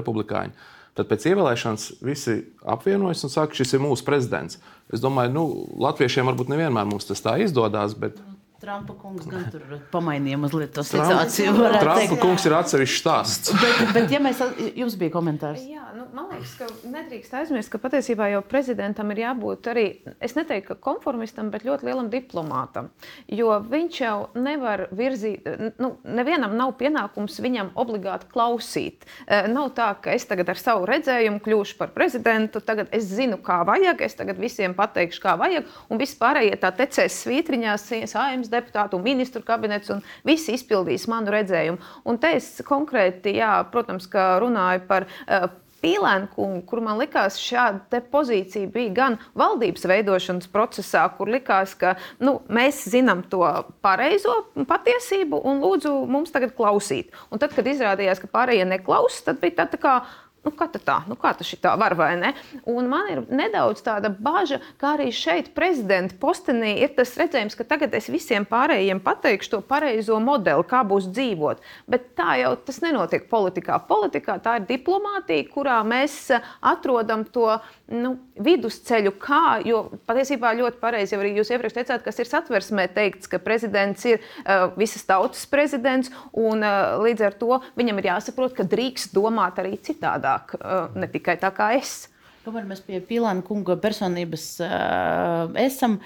[0.00, 0.56] republikāņi,
[0.94, 2.36] tad pēc ievēlēšanas visi
[2.70, 4.60] apvienojas un saka, šis ir mūsu prezidents.
[4.92, 5.44] Es domāju, nu,
[5.82, 8.20] Latviešiem varbūt nevienmēr tas tā izdodas, bet
[8.64, 11.52] Trumpa kungs gan tur pamainīja mazliet to situāciju.
[11.58, 12.14] Trumpa teikt.
[12.22, 13.50] kungs ir atsevišķs stāsts.
[13.60, 14.40] bet, bet, ja mēs,
[14.78, 15.60] jums bija komentārs.
[15.68, 19.84] Jā, nu, man liekas, ka nedrīkst aizmirst, ka patiesībā jau prezidentam ir jābūt arī,
[20.16, 22.88] es neteiktu, ka konformistam, bet ļoti lielam diplomātam.
[23.28, 25.44] Jo viņš jau nevar virzīt,
[25.82, 29.04] nu, nevienam nav pienākums viņam obligāti klausīt.
[29.26, 33.36] Eh, nav tā, ka es tagad ar savu redzējumu kļūšu par prezidentu, tagad es zinu,
[33.44, 38.53] kā vajag, es tagad visiem pateikšu, kā vajag, un viss pārējie tā tecēs svītriņās, sājums
[38.54, 41.82] deputātu un ministru kabinets, un visi izpildīs manu redzējumu.
[42.08, 44.08] Un te es konkrēti, jā, protams,
[44.44, 45.10] runāju par.
[45.26, 45.52] Uh,
[45.84, 51.92] Pīlēnu kungu, kur man likās, šāda pozīcija bija gan valdības veidošanas procesā, kur likās, ka
[52.24, 53.42] nu, mēs zinām to
[53.84, 54.38] pareizo
[54.70, 57.12] patiesību un lūdzu mums tagad klausīt.
[57.28, 59.98] Un tad, kad izrādījās, ka pārējie neklausās, tad bija tā, tā kā
[60.44, 62.34] Nu, kā tā, nu, kā tas tā var vai ne?
[62.68, 67.64] Un man ir nedaudz tāda bažas, kā arī šeit prezidenta postenī ir tas redzējums, ka
[67.68, 71.62] tagad es visiem pārējiem pateikšu to pareizo modeli, kā būs dzīvot.
[71.88, 73.78] Bet tā jau tas nenotiek politikā.
[73.88, 76.18] Politikā tā ir diplomātija, kurā mēs
[76.60, 77.54] atrodam to
[77.92, 82.86] nu, vidusceļu, kā, jo patiesībā ļoti pareizi jau arī jūs iepriekš teicāt, kas ir satversmē
[82.92, 88.10] teikts, ka prezidents ir uh, visas tautas prezidents, un uh, līdz ar to viņam ir
[88.12, 92.04] jāsaprot, ka drīkst domāt arī citādāk, uh, ne tikai tā kā es.
[92.44, 96.00] Kamēr mēs pie Pilāna kunga personības uh, esam,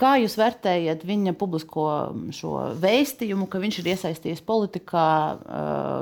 [0.00, 1.82] Kā jūs vērtējat viņa publisko
[2.32, 5.08] šo vēstījumu, ka viņš ir iesaistījies politikā,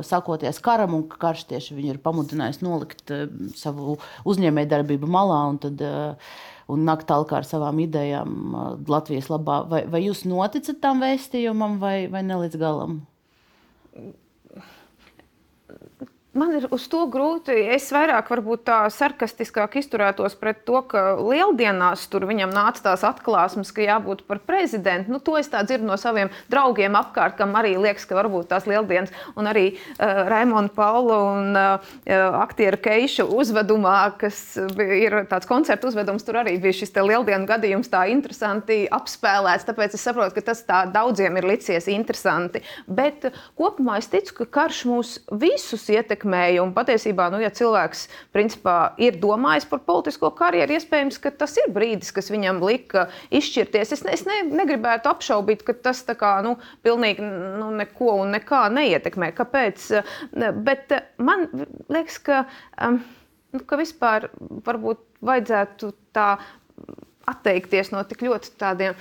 [0.07, 3.11] sākoties karam, un ka karš tieši viņu ir pamudinājis nolikt
[3.59, 3.97] savu
[4.31, 5.83] uzņēmējdarbību malā un, tad,
[6.71, 8.55] un nākt tālāk ar savām idejām
[8.87, 9.65] Latvijas labā?
[9.73, 13.01] Vai, vai jūs noticat tam vēstījumam, vai, vai ne līdz galam?
[16.39, 17.55] Man ir uz to grūti.
[17.75, 23.73] Es vairāk varbūt tā sarkastiskāk izturētos pret to, ka lieldienās tur viņam nāca tās atklāsmes,
[23.75, 25.11] ka jābūt par prezidentu.
[25.11, 28.69] Nu, to es tā dzirdu no saviem draugiem apkārt, kam arī liekas, ka varbūt tās
[28.71, 31.89] lieldienas un arī uh, Raimonda Paula un uh,
[32.45, 34.39] aktieru Keiša uzvedumā, kas
[34.79, 39.67] ir tāds koncertu uzvedums, tur arī bija šis lieldienu gadījums tā interesanti apspēlēts.
[39.67, 42.63] Tāpēc es saprotu, ka tas tā daudziem ir licies interesanti.
[42.87, 43.27] Bet
[43.59, 46.63] kopumā es ticu, ka karš mūs visus ietekmē ietekmēja.
[46.63, 51.73] Un patiesībā, nu, ja cilvēks principā, ir domājis par politisko karjeru, iespējams, ka tas ir
[51.73, 53.93] brīdis, kas viņam lika izšķirties.
[53.93, 58.69] Es, ne, es ne, negribētu apšaubīt, ka tas kā, nu, pilnīgi nu, neko un nekā
[58.73, 59.33] neietekmē.
[59.37, 59.89] Kāpēc?
[60.65, 61.49] Bet man
[61.89, 62.45] liekas, ka,
[62.83, 63.01] um,
[63.53, 64.31] nu, ka vispār
[64.67, 66.37] varbūt vajadzētu tā
[67.29, 68.97] atteikties no tik ļoti tādiem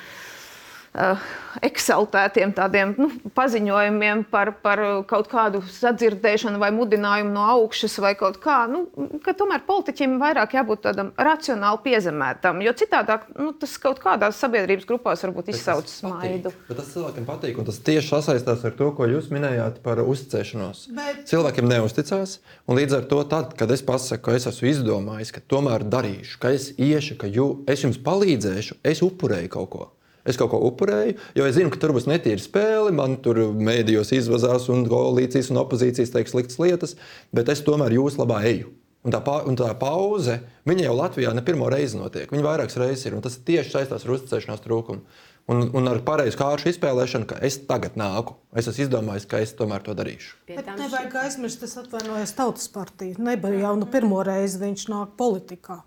[1.65, 8.39] eksaltētiem tādiem nu, paziņojumiem par, par kaut kādu sadzirdēšanu vai mudinājumu no augšas vai kaut
[8.43, 8.59] kā.
[8.69, 8.85] Nu,
[9.25, 14.87] ka tomēr politiķim vairāk jābūt tādam racionāli piezemētam, jo citādi nu, tas kaut kādās sabiedrības
[14.89, 16.53] grupās varbūt izsauc smaidu.
[16.69, 20.87] Bet tas cilvēkiem patīk, un tas tieši sasaistās ar to, ko jūs minējāt par uzticēšanos.
[20.97, 21.25] Bet...
[21.29, 25.43] Cilvēkiem neusticās, un līdz ar to, tad, kad es pasaku, ka es esmu izdomājis, ka
[25.53, 29.85] tomēr darīšu, ka es iešu, ka jū, es jums palīdzēšu, es upurēju kaut ko.
[30.27, 32.91] Es kaut ko upurēju, jo es zinu, ka tur būs netīra spēle.
[32.95, 36.97] Man tur mēdījos izvazās, un koalīcijas un opozīcijas teiks sliktas lietas,
[37.35, 38.73] bet es tomēr jūs labā eju.
[39.07, 42.27] Un tā, pa, un tā pauze, viņa jau Latvijā ne pirmo reizi notiek.
[42.33, 45.23] Viņa vairākas reizes ir, un tas tieši saistās ar uzticēšanās trūkumu.
[45.47, 48.35] Un, un ar pareizu kāršu izspēlēšanu, ka es tagad nāku.
[48.51, 50.33] Es esmu izdomājis, ka es tomēr to darīšu.
[50.49, 53.15] Bet nevajag aizmirst, es atvainojos Tautas partiju.
[53.23, 55.79] Nebija jau nu pirmo reizi viņš nāk politikā.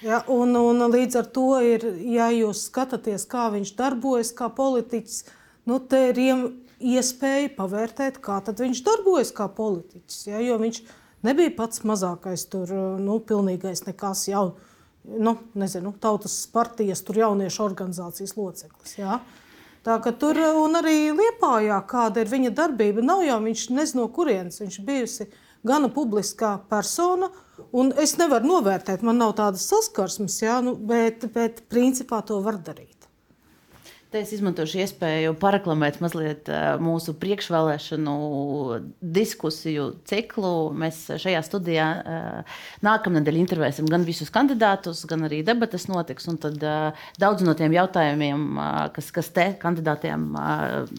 [0.00, 5.18] Ja, un, un līdz ar to ir, ja jūs skatāties, kā viņš darbojas, kā politiķis,
[5.68, 6.20] nu, te ir
[6.80, 10.22] iespēja pavērtēt, kā viņš darbojas kā politiķis.
[10.30, 10.40] Ja?
[10.40, 10.80] Jo viņš
[11.26, 14.54] nebija pats mazākais, tur, nu, pilnīgais nekas jau.
[15.04, 18.96] Nu, nezinu, tautas partijas, tur jauniešu organizācijas loceklis.
[19.00, 19.20] Ja?
[19.84, 20.36] Tā ka tur
[20.80, 25.28] arī Lietpājā, kāda ir viņa darbība, nav jau viņš nezina, no kurienes viņš bijusi
[25.66, 27.30] gana publiskā persona.
[28.00, 32.99] Es nevaru novērtēt, man nav tādas saskarsmes, jā, nu, bet, bet principā to var darīt.
[34.10, 36.48] Te es izmantošu iespēju paraklamēt mazliet
[36.82, 38.14] mūsu priekšvēlēšanu
[38.98, 40.50] diskusiju ciklu.
[40.74, 41.84] Mēs šajā studijā
[42.82, 46.26] nākamnedēļ intervēsim gan visus kandidātus, gan arī debatas notiks.
[46.42, 46.58] Tad
[47.22, 48.48] daudz no tiem jautājumiem,
[48.96, 50.26] kas, kas te kandidātiem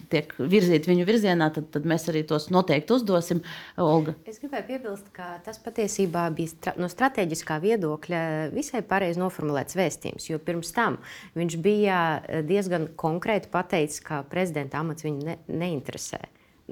[0.08, 3.44] tiek virzīti viņu virzienā, tad, tad mēs arī tos noteikti uzdosim.
[3.76, 4.16] Olga.
[4.24, 8.24] Es gribēju piebilst, ka tas patiesībā bija stra no strateģiskā viedokļa
[8.56, 10.96] visai pareizi noformulēts vēstījums, jo pirms tam
[11.36, 12.00] viņš bija
[12.48, 16.22] diezgan konkrēti pateicis, ka prezidenta amats viņu ne, neinteresē.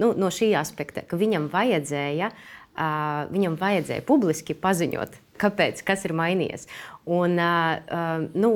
[0.01, 6.15] Nu, no šī aspekta, ka viņam vajadzēja, uh, viņam vajadzēja publiski paziņot, kāpēc, kas ir
[6.17, 6.69] mainījies.
[7.11, 8.53] Un, uh, nu,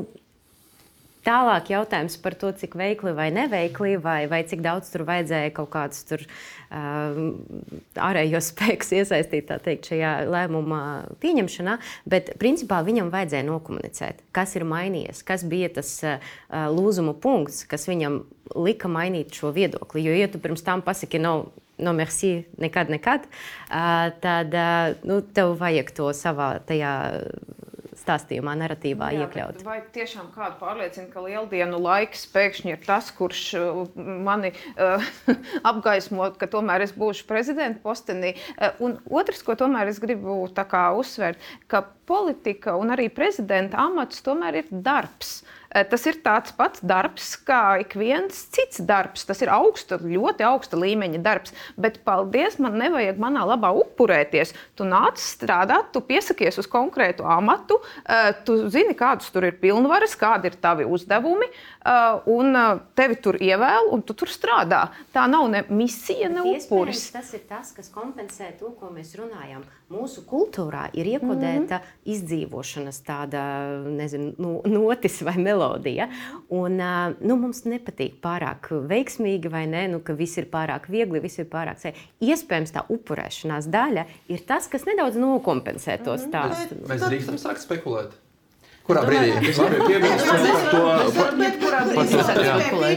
[1.25, 5.71] Tālāk jautājums par to, cik veikli vai neveikli, vai, vai cik daudz tur vajadzēja kaut
[5.73, 6.21] kādus tur,
[6.69, 7.17] uh,
[8.07, 10.81] ārējos spēkus iesaistīt teikt, šajā lēmuma
[11.23, 11.79] pieņemšanā.
[12.13, 16.21] Bet principā viņam vajadzēja nokomunicēt, kas ir mainījies, kas bija tas uh,
[16.75, 18.21] lūzuma punkts, kas viņam
[18.53, 20.05] lika mainīt šo viedokli.
[20.05, 21.49] Jo, ja tu pirms tam pasaki, no,
[21.81, 26.93] no merci, nekad, nekad, uh, tad uh, nu, tev vajag to savā tajā
[28.05, 29.63] stāstījumā, narratīvā Jā, iekļaut.
[29.65, 35.03] Vai tiešām kādu pārliecina, ka lieldienu laiks pēkšņi ir tas, kurš uh, mani uh,
[35.71, 38.35] apgaismo, ka tomēr es būšu prezidenta postenī?
[38.55, 41.41] Uh, un otrs, ko tomēr es gribu uzsvērt,
[41.71, 45.39] ka politika un arī prezidenta amats tomēr ir darbs.
[45.41, 49.25] Eh, tas ir tāds pats darbs, kā ik viens cits darbs.
[49.27, 51.51] Tas ir augsta, ļoti augsta līmeņa darbs.
[51.75, 54.53] Bet, paldies, man nevajag manā labā upurēties.
[54.79, 60.15] Tu nāc strādāt, tu piesakies uz konkrētu amatu, eh, tu zini, kādas tur ir pilnvaras,
[60.15, 61.74] kādi ir tavi uzdevumi, eh,
[62.25, 62.57] un
[62.97, 64.81] tevi tur ievēl, un tu tur strādā.
[65.13, 67.11] Tā nav ne misija, ne upuris.
[67.13, 69.65] Tas ir tas, kas kompensē to, ko mēs runājam.
[69.93, 72.09] Mūsu kultūrā ir iekodēta mm -hmm.
[72.15, 73.43] izdzīvošanas tāda,
[73.85, 76.09] nezinu, nu, notis vai melodija.
[76.49, 76.81] Un,
[77.21, 79.87] nu, mums nepatīk pārāk veiksmīgi, vai ne?
[79.87, 82.01] Nu, ka viss ir pārāk viegli, viss ir pārāk sēdi.
[82.19, 86.21] Iespējams, tā upurēšanās daļa ir tas, kas nedaudz nokompensē to mhm.
[86.29, 86.75] stāstu.
[86.81, 88.24] Mēs, mēs drīkstam sākt spekulēt.
[88.85, 89.31] Kurā brīdī?
[89.49, 90.81] Es gribēju piebilst par to,
[91.61, 92.19] kurā brīdī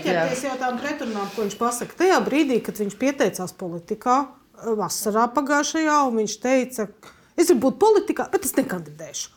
[0.05, 1.97] pieteikties jau tām pretrunām, ko viņš pasaka.
[2.03, 4.19] Tajā brīdī, kad viņš pieteicās politikā,
[4.79, 6.89] vasarā pagājušajā, un viņš teica,
[7.39, 9.35] es gribu būt politikā, bet es nekandidēšu.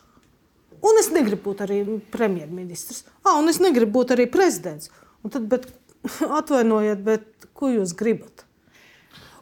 [0.82, 1.80] Un es negribu būt arī
[2.12, 3.04] premjerministrs.
[3.22, 4.90] Ah, un es negribu būt arī prezidents.
[5.22, 5.68] Un tad, bet,
[6.40, 8.44] atvainojiet, bet ko jūs gribat?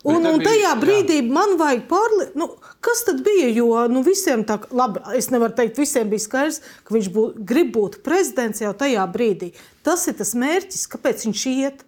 [0.09, 1.27] Un, un tajā brīdī jā.
[1.29, 2.47] man vajag pārliekt, nu,
[2.81, 3.51] kas tad bija.
[3.53, 7.75] Jo nu, visiem tā, labi, es nevaru teikt, visiem bija skaidrs, ka viņš bū, grib
[7.77, 9.53] būt prezidents jau tajā brīdī.
[9.85, 11.87] Tas ir tas mērķis, kāpēc viņš iet.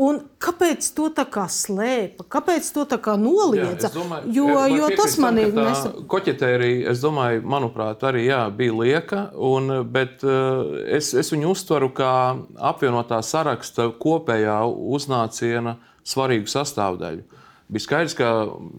[0.00, 2.24] Un kāpēc to tā kā slēpa?
[2.32, 3.90] Kāpēc to tā kā noliedza?
[3.90, 6.06] Jā, domāju, jo, jā, jo tas man ir nesaprotami.
[6.14, 9.26] Koķetērija, es domāju, manuprāt, arī jā, bija lieka.
[9.36, 12.14] Un, bet uh, es, es viņu uztveru kā
[12.70, 14.56] apvienotā saraksta kopējā
[14.96, 17.39] uznāciena svarīgu sastāvdaļu.
[17.70, 18.30] Bija skaidrs, ka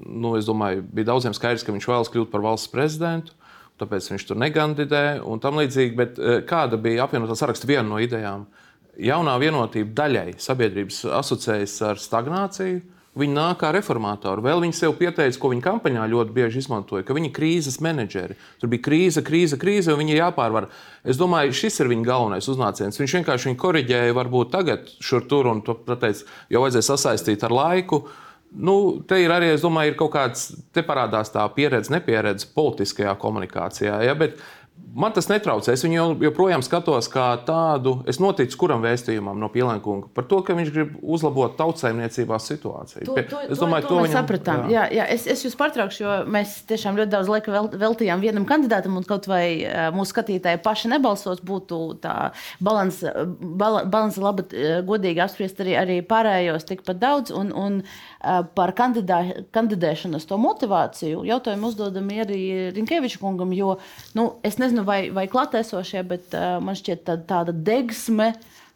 [0.06, 3.38] nu, domāju, bija daudziem skaidrs, ka viņš vēlas kļūt par valsts prezidentu.
[3.82, 5.96] Tāpēc viņš tur negandidē un tam līdzīgi.
[5.98, 8.44] Bet uh, kāda bija apvienotā saraksta viena no idejām?
[8.46, 8.68] Uh,
[9.00, 12.82] jaunā vienotība daļai sabiedrības asociējas ar stagnāciju.
[13.12, 14.40] Viņi nāk kā reformatori.
[14.46, 18.38] Vēl viņi sev pieteica, ko viņi kampaņā ļoti bieži izmantoja, ka viņi ir krīzes menedžeri.
[18.62, 20.70] Tur bija krīze, krīze, krīze, un viņi ir jāpārvar.
[21.04, 23.02] Es domāju, šis ir viņa galvenais uznāciens.
[23.02, 27.58] Viņš vienkārši viņu korģēja, varbūt tagad, šur tur, un to pateic, jau vajadzēja sasaistīt ar
[27.58, 28.06] laiku.
[28.52, 33.14] Nu, te ir arī, es domāju, ir kaut kāds, te parādās tā pieredze, nepieredze politiskajā
[33.22, 34.02] komunikācijā.
[34.04, 34.16] Ja?
[34.20, 34.61] Bet, uh,
[34.92, 35.72] Man tas netraucē.
[35.72, 40.56] Es viņu joprojām skatos kā tādu, es noticu kuram vēstījumam no Pielēnkunga par to, ka
[40.58, 43.06] viņš grib uzlabot tautsājumniecībā situāciju.
[43.08, 44.66] To, to, es domāju, to, to, to viņam, sapratām.
[44.68, 44.82] Jā.
[44.82, 48.98] Jā, jā, es, es jūs pārtraukšu, jo mēs tiešām ļoti daudz laika veltījām vienam kandidātam,
[49.00, 49.64] un kaut vai
[49.96, 52.16] mūsu skatītāji paši nebalsos, būtu tā
[52.60, 54.48] balansa, balansa laba,
[54.88, 57.32] godīgi apspriest arī, arī pārējos tikpat daudz.
[57.32, 57.80] Un, un,
[58.22, 59.18] Par kandidā,
[59.50, 63.80] kandidēšanas to motivāciju jautājumu uzdodam arī Rinkeviča kungam, jo
[64.14, 68.32] nu, es nezinu, nezinu, vai, vai klātesošie, bet uh, man šķiet tā, tāda degsme.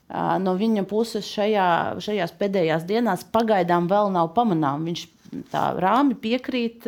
[0.05, 4.85] Uh, no viņa puses šajā, šajās pēdējās dienās pagaidām vēl nav pamanāma.
[4.85, 5.05] Viņš
[5.51, 6.85] tā rāmi piekrīt,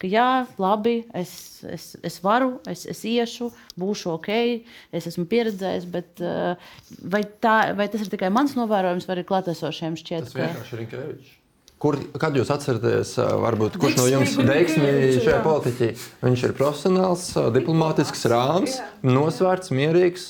[0.00, 3.48] ka jā, labi, es, es, es varu, es, es iešu,
[3.78, 4.28] būšu ok,
[4.92, 9.96] es esmu pieredzējis, bet vai, tā, vai tas ir tikai mans novērojums, vai arī klātesošiem
[10.02, 10.28] šķiet?
[10.28, 11.34] Tas vienkārši ir Rinkevičs.
[11.76, 15.88] Kur, kad jūs atceraties, varbūt, kurš no jums ir veiksmīgs šajā politiķī?
[16.24, 20.24] Viņš ir profesionāls, diplomātisks, rāms, nosvērts, mierīgs,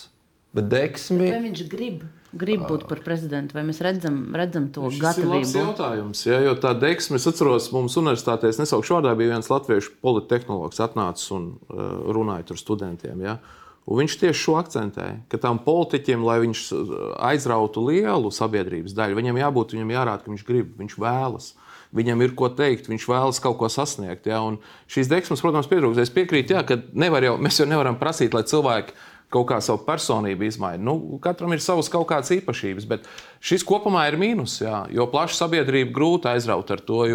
[0.57, 1.29] bet deksmi.
[1.31, 2.03] Vai viņš grib?
[2.37, 5.45] Grib būt par prezidentu, vai mēs redzam, redzam to Šis gatavību?
[5.45, 9.37] Tas ir jautājums, ja, jo tā deksme, es atceros, mums universitātē, es nesaukšu vārdā, bija
[9.37, 13.23] viens latviešu politehnologs atnācis un uh, runāja ar studentiem.
[13.25, 13.39] Ja.
[13.87, 16.63] Un viņš tieši šo akcentēja, ka tam politiķim, lai viņš
[17.23, 21.53] aizrautu lielu sabiedrības daļu, viņam jābūt, viņam jārāda, ka viņš grib, viņš vēlas.
[21.95, 24.27] Viņam ir ko teikt, viņš vēlas kaut ko sasniegt.
[24.27, 24.41] Ja?
[24.43, 24.59] Un
[24.91, 26.03] šīs deksmes, protams, pietrūkst.
[26.03, 28.97] Es piekrītu, ja, ka jau, mēs jau nevaram prasīt, lai cilvēki
[29.33, 30.83] kaut kā savu personību izmaina.
[30.83, 33.07] Nu, katram ir savas kaut kādas īpašības, bet
[33.39, 37.07] šis kopumā ir mīnus, jā, jo plaša sabiedrība grūti aizraut ar to.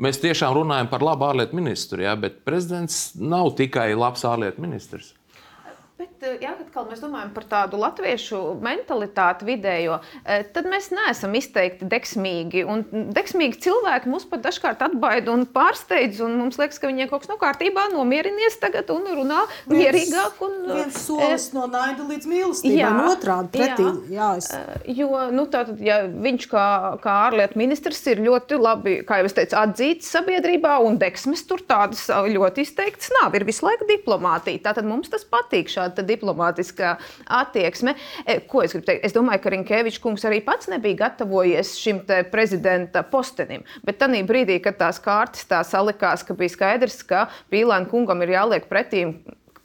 [0.00, 5.14] Mēs tiešām runājam par labu ārlietu ministru, jā, bet prezidents nav tikai labs ārlietu ministrs.
[6.00, 11.34] Bet, eh, jā, kad mēs domājam par tādu latviešu mentalitāti vidējo, eh, tad mēs neesam
[11.36, 12.62] izteikti deksmīgi.
[12.64, 16.22] Un deksmīgi cilvēki mūs pat dažkārt atbaida un pārsteidz.
[16.24, 20.40] Un mums liekas, ka viņiem kaut kas nav kārtībā, nomierinies tagad un runā mierīgāk.
[20.46, 23.90] Un, viens solis no naida līdz mīlestībai, jā, otrādi pretī.
[24.08, 24.16] Jā.
[24.16, 24.48] Jā, es...
[24.96, 26.64] Jo nu, tātad, ja viņš kā,
[27.04, 31.60] kā ārlietu ministrs ir ļoti labi, kā jau es teicu, atzīts sabiedrībā, un deksmes tur
[31.60, 33.36] tādas ļoti izteiktas nav.
[33.36, 34.64] Ir visu laiku diplomātija.
[34.70, 35.68] Tātad mums tas patīk.
[35.68, 36.94] Šādi tāda diplomātiskā
[37.40, 37.96] attieksme.
[38.24, 39.04] E, ko es gribu teikt?
[39.08, 43.66] Es domāju, ka Rinkevičs kungs arī pats nebija gatavojies šim prezidenta postenim.
[43.86, 48.36] Bet tajā brīdī, kad tās kārtas tā salikās, ka bija skaidrs, ka Pīlēna kungam ir
[48.36, 49.18] jāliek pretīm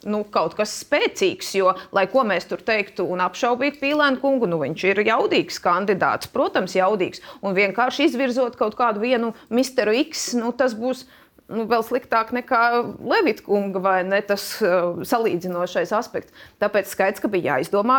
[0.06, 4.60] nu, kaut kas spēcīgs, jo, lai ko mēs tur teiktu un apšaubītu Pīlēnu kungu, nu,
[4.62, 7.22] viņš ir jaudīgs kandidāts, protams, jaudīgs.
[7.42, 11.06] Un vienkārši izvirzot kaut kādu vienu misteru X, nu, tas būs
[11.52, 12.60] nu, vēl sliktāk nekā
[13.06, 16.34] Levita kunga vai ne tas uh, salīdzinošais aspekts.
[16.62, 17.98] Tāpēc skaidrs, ka bija jāizdomā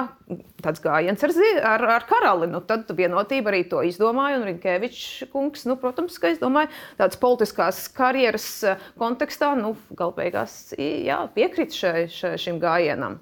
[0.63, 1.35] tāds gājiens ar,
[1.71, 2.49] ar, ar karali.
[2.51, 4.39] Nu, tad vienotība arī to izdomāja.
[4.41, 10.75] Un Rinkēvičs kungs, nu, protams, ka es domāju, tādas politiskās karjeras uh, kontekstā, nu, galbeigās
[10.77, 13.21] jā, piekrīt šai, šai, šim gājienam.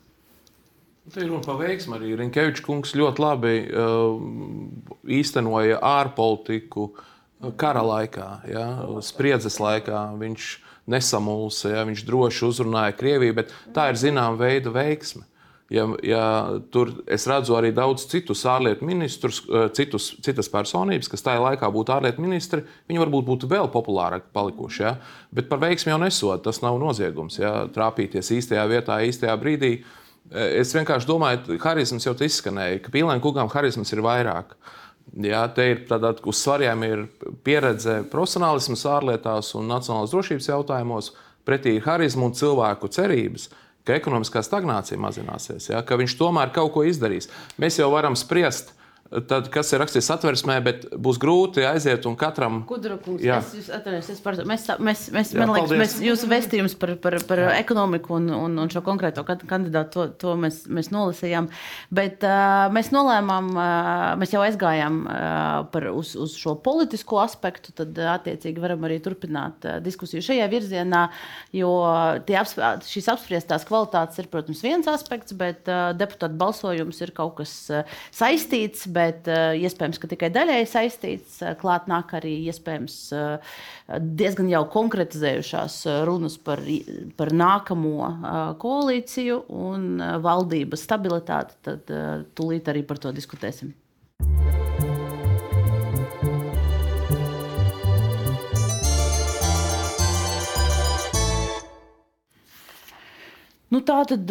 [1.13, 1.99] Tā ir runa par veiksmu.
[1.99, 4.15] Arī Rinkēvičs kungs ļoti labi uh,
[5.19, 6.89] īstenoja ārpolitiku.
[6.89, 7.11] Uh,
[7.57, 8.65] kara laikā, ja,
[9.05, 10.07] spriedzes laikā.
[10.19, 10.49] Viņš
[10.89, 15.25] nesamulsa, ja, viņš droši uzrunāja Krieviju, bet tā ir zināma veida veiksme.
[15.73, 16.25] Ja, ja
[16.69, 21.71] tur es redzu arī daudz citus ārlietu ministrus, eh, citus, citas personības, kas tajā laikā
[21.73, 24.83] būtu ārlietu ministri, viņi varbūt būtu vēl populārāki palikuši.
[24.85, 24.93] Ja?
[25.33, 27.39] Bet par veiksmi jau nesot, tas nav noziegums.
[27.41, 27.65] Ja?
[27.65, 29.73] Trāpīties īstajā vietā, īstajā brīdī.
[30.29, 34.53] Eh, es vienkārši domāju, ka harizms jau izskanēja, ka Pīlēna kungam harizms ir vairāk.
[34.53, 34.84] Uh,
[35.15, 37.03] Jā, te ir tādā, uz svariem ir
[37.45, 41.13] pieredze profesionālismas ārlietās un nacionālās drošības jautājumos,
[41.47, 43.47] pretī ir harizma un cilvēku cerības,
[43.87, 47.29] ka ekonomiskā stagnācija mazināsies, jā, ka viņš tomēr kaut ko izdarīs.
[47.61, 48.74] Mēs jau varam spriest,
[49.05, 52.63] tad, kas ir rakstīts atversmē, bet būs grūti aiziet un katram.
[52.69, 55.81] Kudrukungs, es, es, atveries, es par, mēs, mēs, mēs, jā, man liekas, paldies.
[55.83, 57.51] mēs, jūsu vēstījums par, par, par jā.
[57.61, 61.51] ekonomiku un, un, un šo konkrēto kandidātu, to, to mēs, mēs nolasījām.
[61.93, 65.19] Bet uh, mēs nolēmām, uh, mēs jau aizgājām uh,
[65.73, 71.05] par, uz, uz šo politisko aspektu, tad attiecīgi varam arī turpināt uh, diskusiju šajā virzienā,
[71.55, 77.37] jo apsp šīs apspriestās kvalitātes ir, protams, viens aspekts, bet uh, deputātu balsojums ir kaut
[77.43, 81.37] kas uh, saistīts bet uh, iespējams, ka tikai daļēji saistīts.
[81.43, 83.55] Uh, klāt nāk arī iespējams uh,
[84.01, 85.77] diezgan jau konkretizējušās
[86.07, 86.63] runas par,
[87.19, 88.09] par nākamo
[88.61, 91.59] koalīciju un valdības stabilitāti.
[91.65, 91.91] Tad
[92.37, 93.75] tūlīt arī par to diskutēsim.
[103.73, 104.29] Nu, tā tad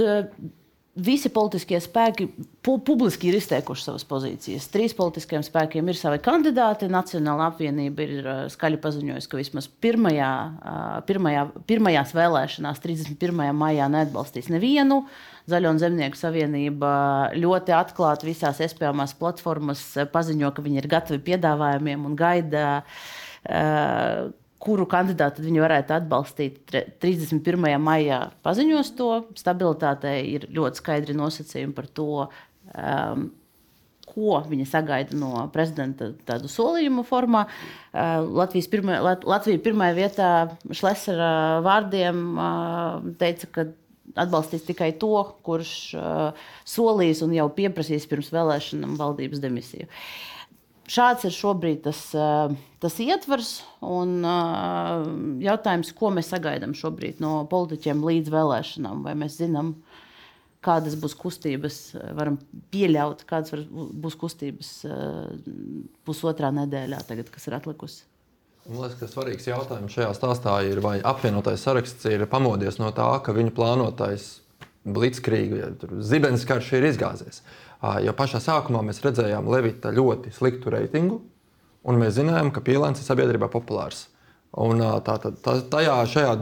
[0.94, 2.28] visi politiskie spēki
[2.64, 4.68] pu publiski ir izteikuši savas pozīcijas.
[4.70, 6.88] Trīs politiskiem spēkiem ir savi kandidāti.
[6.92, 13.42] Nacionāla apvienība ir uh, skaļi paziņojusi, ka vismaz pirmajā, uh, pirmajā, pirmajās vēlēšanās, 31.
[13.58, 15.02] maijā, neatbalstīs nevienu.
[15.50, 16.94] Zaļo un Zemnieku savienība
[17.36, 19.82] ļoti atklāti visās iespējamās platformās
[20.14, 22.70] paziņo, ka viņi ir gatavi piedāvājumiem un gaida.
[23.44, 24.32] Uh,
[24.64, 27.76] kuru kandidātu viņi varētu atbalstīt 31.
[27.82, 29.10] maijā, paziņos to.
[29.38, 32.26] Stabilitātei ir ļoti skaidri nosacījumi par to,
[32.72, 33.28] um,
[34.08, 37.46] ko viņi sagaida no prezidenta tādu solījumu formā.
[37.92, 40.32] Uh, Latvijas pirmā, Lat, Latvija pirmajā vietā
[40.72, 43.66] Šlesera vārdiem uh, teica, ka
[44.20, 49.88] atbalstīs tikai to, kurš uh, solīs un jau pieprasīs pirms vēlēšanām valdības demisiju.
[50.90, 52.00] Šāds ir šobrīd tas,
[52.82, 54.22] tas ietvers un
[55.44, 59.04] jautājums, ko mēs sagaidām šobrīd no politiķiem līdz vēlēšanām.
[59.06, 59.74] Vai mēs zinām,
[60.64, 61.78] kādas būs kustības,
[62.16, 62.38] varam
[62.72, 64.72] pieļaut, kādas būs kustības
[66.08, 68.04] pusotrā nedēļā, tagad, kas ir atlikusi.
[68.64, 73.10] Man liekas, ka svarīgs jautājums šajā stāstā ir, vai apvienotais saraksts ir pamodies no tā,
[73.20, 74.38] ka viņu plānotais
[74.84, 77.42] blitzkrīga, ja zibens karš ir izgāzies.
[78.04, 81.20] Jo pašā sākumā mēs redzējām Levita ļoti sliktu reitingu,
[81.84, 84.06] un mēs zinājām, ka Pīlāns ir sabiedrībā populārs.
[84.54, 86.34] Un, tā, tā, tā, tajā šajā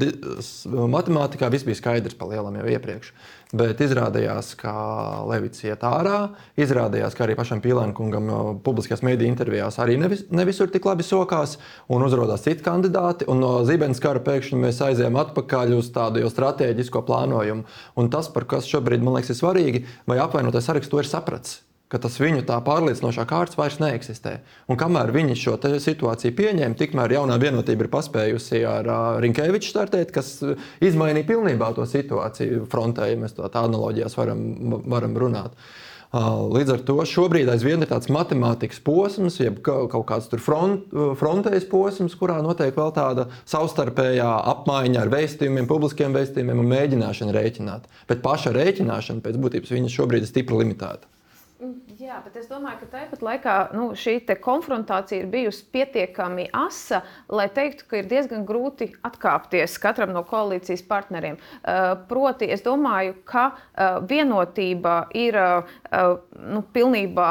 [0.93, 3.13] matemātikā viss bija skaidrs pa lielam jau iepriekš.
[3.53, 4.73] Bet izrādījās, ka
[5.29, 6.31] Levits iet ārā.
[6.57, 8.31] Izrādījās, ka arī pašam Pīlēnkungam
[8.65, 11.59] publiskajās mediju intervijās arī nevis, ne visur tik labi sokās,
[11.93, 13.29] un uzrādījās citi kandidāti.
[13.29, 17.69] No Zibens kara pēkšņi mēs aizējām atpakaļ uz tādu jau strateģisko plānojumu.
[18.01, 21.61] Un tas, par kas šobrīd man liekas svarīgi, vai apvienotais saraksts to ir sapratis
[21.93, 24.39] ka tas viņu tā pārliecinošā kārtas vairs neeksistē.
[24.73, 30.15] Un kamēr viņi šo situāciju pieņēma, tikmēr jaunā vienotība ir paspējusi ar uh, Rinkēviču startēt,
[30.15, 30.39] kas
[30.81, 34.45] izmainīja pilnībā to situāciju frontē, ja mēs tādā analoģijās varam,
[34.89, 35.57] varam runāt.
[35.57, 41.65] Uh, līdz ar to šobrīd aizvien ir tāds matemātikas posms, jeb kaut kāds front, frontējas
[41.71, 47.89] posms, kurā notiek vēl tāda savstarpējā apmaiņa ar vēstījumiem, publiskiem vēstījumiem un mēģināšana rēķināt.
[48.13, 51.09] Bet paša rēķināšana pēc būtības viņa šobrīd ir stipri limitēta.
[52.03, 56.99] Jā, bet es domāju, ka tāpat laikā nu, šī konfrontācija ir bijusi pietiekami asa,
[57.31, 61.37] lai teiktu, ka ir diezgan grūti atkāpties katram no koalīcijas partneriem.
[61.39, 65.77] Uh, proti, es domāju, ka uh, vienotība ir uh,
[66.43, 67.29] nu, pilnībā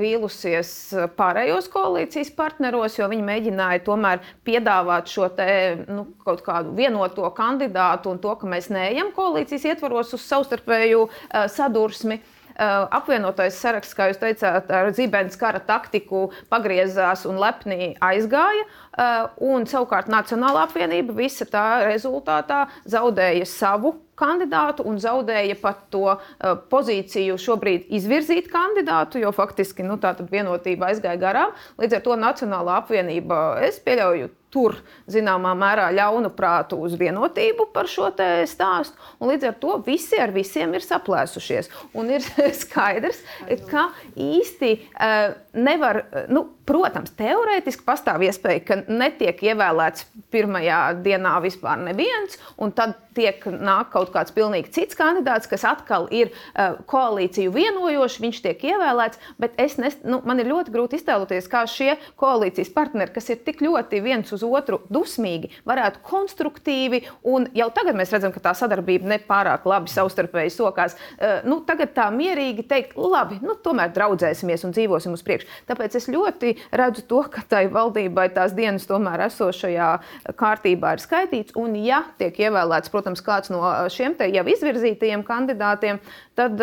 [0.00, 0.72] vīlusies
[1.18, 5.50] pārējos koalīcijas partneros, jo viņi mēģināja tomēr piedāvāt šo te,
[5.90, 11.04] nu, kaut kādu vienoto kandidātu un to, ka mēs neejam koalīcijas ietvaros uz savstarpēju
[11.52, 12.22] sadursmi.
[12.22, 18.64] Eh, apvienotais saraksts, kā jūs teicāt, ar zibens kara taktiku pagriezās un lepni aizgāja.
[18.96, 26.06] Eh, un savukārt Nacionālā apvienība visa tā rezultātā zaudēja savu kandidātu un zaudēja pat to
[26.08, 31.54] uh, pozīciju šobrīd izvirzīt kandidātu, jo faktiski nu, tā vienotība aizgāja garām.
[31.76, 34.78] Līdz ar to Nacionālā apvienība, es pieļauju, tur
[35.10, 38.08] zināmā mērā ļaunu prātu uz vienotību par šo
[38.48, 38.96] stāstu.
[39.20, 41.68] Līdz ar to visi ar visiem ir saplēsušies.
[41.98, 42.24] Un ir
[42.62, 43.20] skaidrs,
[43.68, 46.02] ka īsti uh, nevar,
[46.32, 53.42] nu, protams, teorētiski pastāv iespēja, ka netiek ievēlēts pirmajā dienā vispār neviens, un tad tiek
[53.50, 59.20] nāk kaut kāds pilnīgi cits kandidāts, kas atkal ir uh, koalīciju vienojošs, viņš tiek ievēlēts.
[59.40, 63.40] Bet es nes, nu, man ir ļoti grūti iztēloties, kā šie koalīcijas partneri, kas ir
[63.46, 67.02] tik ļoti viens uz otru dusmīgi, varētu konstruktīvi,
[67.32, 70.96] un jau tagad mēs redzam, ka tā sadarbība nepārāk labi savstarpēji sokās.
[71.16, 75.48] Uh, nu, tagad tā mierīgi teikt, labi, nu, tomēr draudzēsimies un dzīvosim uz priekšu.
[75.70, 79.90] Tāpēc es ļoti redzu to, ka tai valdībai tās dienas tomēr esošajā
[80.38, 86.00] kārtībā ir skaitīts, un ja tiek ievēlēts, protams, protams, kāds no šiem jau izvirzītajiem kandidātiem,
[86.34, 86.58] tad,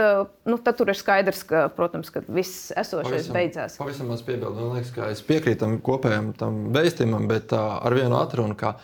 [0.45, 3.77] nu, tad tur ir skaidrs, ka, protams, ka viss esošais pavisam, beidzās.
[3.79, 4.59] Pavisam maz piebildu.
[4.59, 8.75] Man liekas, ka es piekrītu tam kopējam tam vēstījumam, bet uh, ar vienu atrunu, ka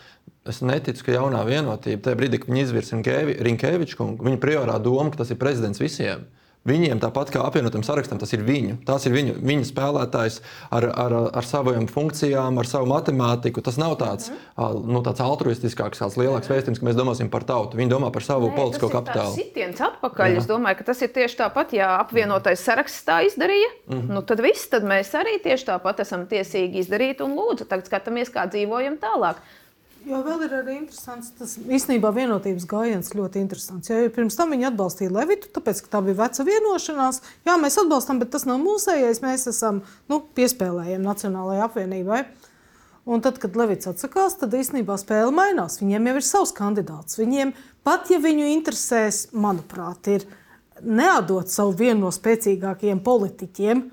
[0.48, 3.00] es neticu, ka jaunā vienotība, tajā brīdī, kad viņi izvirza
[3.50, 6.24] Rinkēviču kungu, viņa priorā doma, ka tas ir prezidents visiem.
[6.68, 8.74] Viņiem, tāpat kā apvienotam sarakstam, tas ir viņu.
[8.84, 10.34] Tas ir viņu, viņu spēlētājs
[10.76, 13.62] ar, ar, ar savām funkcijām, ar savu matemātiku.
[13.64, 14.82] Tas nav tāds, mm.
[14.84, 17.80] nu, tāds altruistiskāks, tāds lielāks vēstījums, ka mēs domāsim par tautu.
[17.80, 19.32] Viņi domā par savu Nē, politisko kapitālu.
[19.32, 20.34] Tas ir sitiens atpakaļ.
[20.34, 20.42] Jā.
[20.42, 23.72] Es domāju, ka tas ir tieši tāpat, ja apvienotais saraksts tā izdarīja.
[23.88, 24.18] Mm -hmm.
[24.18, 28.28] nu, tad viss, tad mēs arī tieši tāpat esam tiesīgi izdarīt un lūdzu, tagad skatāmies,
[28.28, 29.40] kā dzīvojam tālāk.
[30.08, 33.90] Jo vēl ir arī interesants, tas īstenībā vienotības gājiens ļoti interesants.
[33.92, 37.20] Jo pirms tam viņi atbalstīja Levitu, tāpēc, ka tā bija veca vienošanās.
[37.48, 39.20] Jā, mēs atbalstam, bet tas nav mūsējais.
[39.24, 42.22] Mēs esam nu, piespēlējami Nacionālajai apvienībai.
[43.10, 45.80] Un tad, kad Levits atsakās, tad īstenībā spēle mainās.
[45.82, 47.18] Viņiem jau ir savs kandidāts.
[47.20, 47.52] Viņiem,
[47.84, 50.26] pat ja viņu interesēs, manuprāt, ir
[50.80, 53.84] neatdot savu vienu no spēcīgākajiem politiķiem,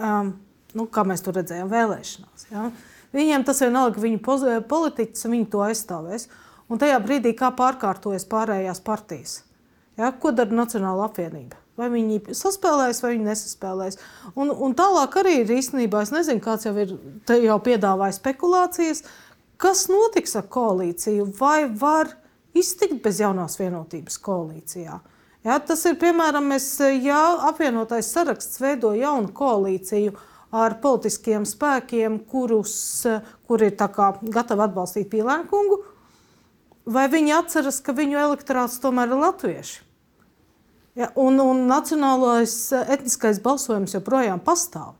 [0.00, 0.34] um,
[0.74, 2.48] nu, kā mēs to redzējām vēlēšanās.
[2.52, 2.68] Ja?
[3.14, 4.20] Viņiem tas vienalga, viņu
[4.68, 6.26] politiķis, viņi to aizstāvēs.
[6.70, 9.42] Un tajā brīdī, kā pārkārtojas pārējās partijas,
[10.00, 11.60] ja, ko dara Nacionāla apvienība?
[11.78, 13.98] Vai viņi saspēlēs, vai viņi nesaspēlēs.
[14.38, 16.94] Un, un tālāk arī ir īstenībā, es nezinu, kāds jau ir
[17.44, 19.02] jau piedāvājis spekulācijas,
[19.60, 22.14] kas notiks ar koalīciju, vai var
[22.54, 25.00] iztikt bez jaunās vienotības koalīcijā.
[25.44, 26.68] Ja, tas ir piemēram, mēs,
[27.02, 32.76] ja apvienotais saraksts veido jaunu koalīciju, uh, ar politiskiem spēkiem, kurus,
[33.48, 35.80] kur ir gatavi atbalstīt Pīlēnu kungu,
[36.86, 39.80] vai viņi atceras, ka viņu elektorāts tomēr ir latvieši?
[40.94, 44.94] Ja, un, un nacionālais etniskais balsojums joprojām pastāv.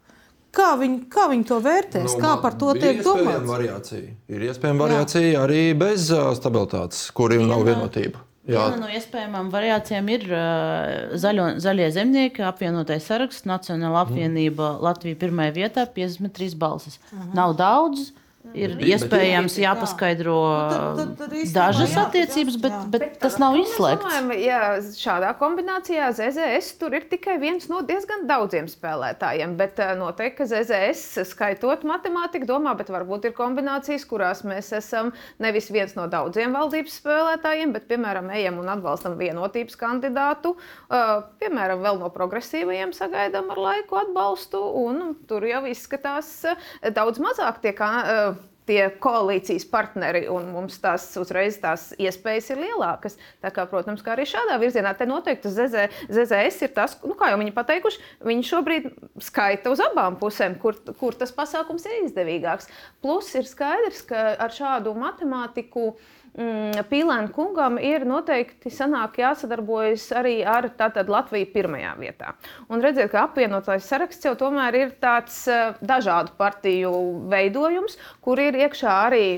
[0.54, 3.46] Kā viņi, kā viņi to vērtēs, nu, kā par to tiek domāts?
[3.46, 4.12] Variācija.
[4.30, 5.42] Ir iespējama variācija Jā.
[5.46, 8.22] arī bez stabilitātes, kuriem nav vienotība.
[8.44, 8.66] Jā.
[8.68, 14.84] Viena no iespējamām variācijām ir uh, zaļo, zaļie zemnieki, apvienotais saraksts, Nacionāla apvienība mm.
[14.84, 16.98] Latvija pirmajā vietā, 53 balsis.
[17.08, 17.30] Uh -huh.
[17.38, 18.10] Nav daudz,
[18.54, 20.78] ir bet, iespējams bet, jāpaskaidro jā.
[20.94, 24.20] Nu, tad, tad, tad dažas jā, attiecības, bet, bet, bet tas nav izslēgts.
[24.40, 24.60] Ja
[24.94, 30.48] šādā kombinācijā ZZS tur ir tikai viens no diezgan daudziem spēlētājiem, bet eh, noteikti, ka
[30.50, 36.54] ZZS skaitot matemātiku domā, bet varbūt ir kombinācijas, kurās mēs esam nevis viens no daudziem
[36.54, 43.52] valdības spēlētājiem, bet, piemēram, ejam un atbalstam vienotības kandidātu, uh, piemēram, vēl no progresīvajiem sagaidām
[43.54, 47.84] ar laiku atbalstu, un tur jau izskatās uh, daudz mazāk tiek.
[47.84, 53.18] Uh, tie koalīcijas partneri, un mums tās uzreiz tās iespējas ir lielākas.
[53.44, 57.30] Tā kā, protams, kā arī šādā virzienā, te noteikti ZZ, ZZS ir tas, nu, kā
[57.32, 58.90] jau viņi pateikuši, viņi šobrīd
[59.24, 62.70] skaita uz abām pusēm, kur, kur tas pasākums ir izdevīgāks.
[63.04, 65.92] Plus ir skaidrs, ka ar šādu matemātiku
[66.34, 72.32] Pīlēna kungam ir noteikti sanāk jāsadarbojas arī ar tātad, Latviju pirmajā vietā.
[72.66, 76.90] Un redziet, ka apvienotājs saraksts jau tomēr ir tāds uh, dažādu partiju
[77.30, 79.28] veidojums, kur ir iekšā arī,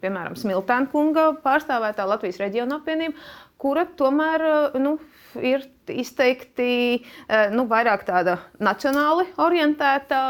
[0.00, 3.20] piemēram, Smiltēna kunga pārstāvētā Latvijas reģiona apvienība,
[3.60, 4.96] kura tomēr uh, nu,
[5.44, 6.72] ir izteikti
[7.04, 10.24] uh, nu, vairāk tāda nacionāli orientēta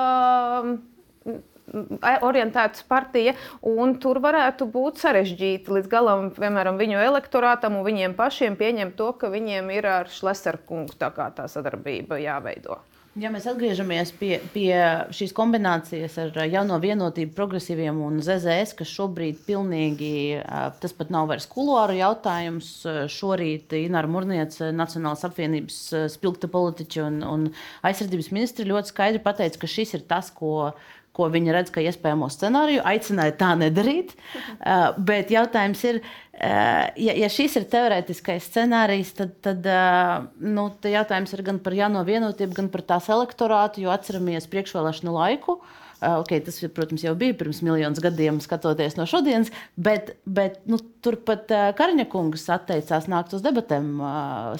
[2.27, 3.35] orientēta partija,
[3.67, 9.13] un tur varētu būt sarežģīti līdz galam, piemēram, viņu elektorātam un viņiem pašiem pieņemt to,
[9.21, 12.81] ka viņiem ir ar Šleserkungu tā tā sadarbība jāveido.
[13.19, 14.71] Ja mēs atgriežamies pie, pie
[15.11, 20.13] šīs kombinācijas ar jauno vienotību, progresīviem un ZZS, kas šobrīd pilnīgi
[20.79, 22.69] tas pat nav vairs kuluāru jautājums.
[23.11, 25.81] Šorīt Ināra Mūrniece, Nacionālās apvienības
[26.15, 27.49] spilgta politiķa un, un
[27.91, 30.71] aizsardzības ministri ļoti skaidri pateica, ka šis ir tas, ko
[31.21, 32.85] ko viņi redz kā iespējamo scenāriju.
[32.89, 34.17] Aicināja tā nedarīt.
[34.17, 40.71] Uh, bet jautājums ir, uh, ja, ja šis ir teorētiskais scenārijs, tad, tad uh, nu,
[40.97, 45.61] jautājums ir gan par jauno vienotību, gan par tās elektorātu, jo atceramies priekšvēlēšanu laiku.
[46.01, 51.53] Okay, tas, protams, jau bija pirms miljonus gadiem, skatoties no šodienas, bet, bet nu, turpat
[51.77, 53.99] Kariņa kungs atteicās nākt uz debatēm,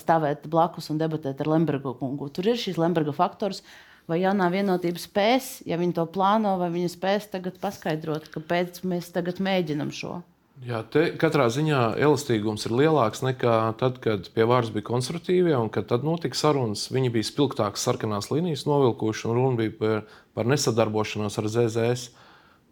[0.03, 2.29] stāvēt blakus un debatēt ar Lemberga kungu.
[2.29, 3.65] Tur ir šis Lemberga faktors.
[3.65, 8.83] Uh, vai jaunā vienotība spēs, ja viņi to plāno, vai viņi spēs tagad paskaidrot, kāpēc
[8.89, 10.21] mēs tagad mēģinam šo.
[10.61, 15.71] Jā, te katrā ziņā elastīgums ir lielāks nekā tad, kad pie vāras bija konstruktīvie, un
[15.73, 16.83] kad tad notika sarunas.
[16.93, 20.03] Viņi bija spilgtākas sarkanās līnijas novilkuši, un runa bija par,
[20.37, 22.11] par nesadarbošanos ar ZZS.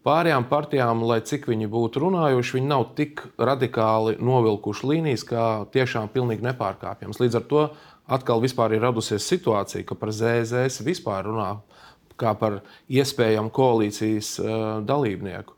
[0.05, 6.13] Pārējām partijām, lai cik viņi būtu runājuši, viņi nav tik radikāli novilkuši līnijas, kā tiešām
[6.13, 7.17] pilnīgi nepārkāpjams.
[7.19, 7.65] Līdz ar to
[8.09, 8.41] atkal
[8.75, 11.53] ir radusies situācija, ka par ZZS vispār runā
[12.19, 14.49] kā par iespējamu koalīcijas uh,
[14.83, 15.55] dalībnieku.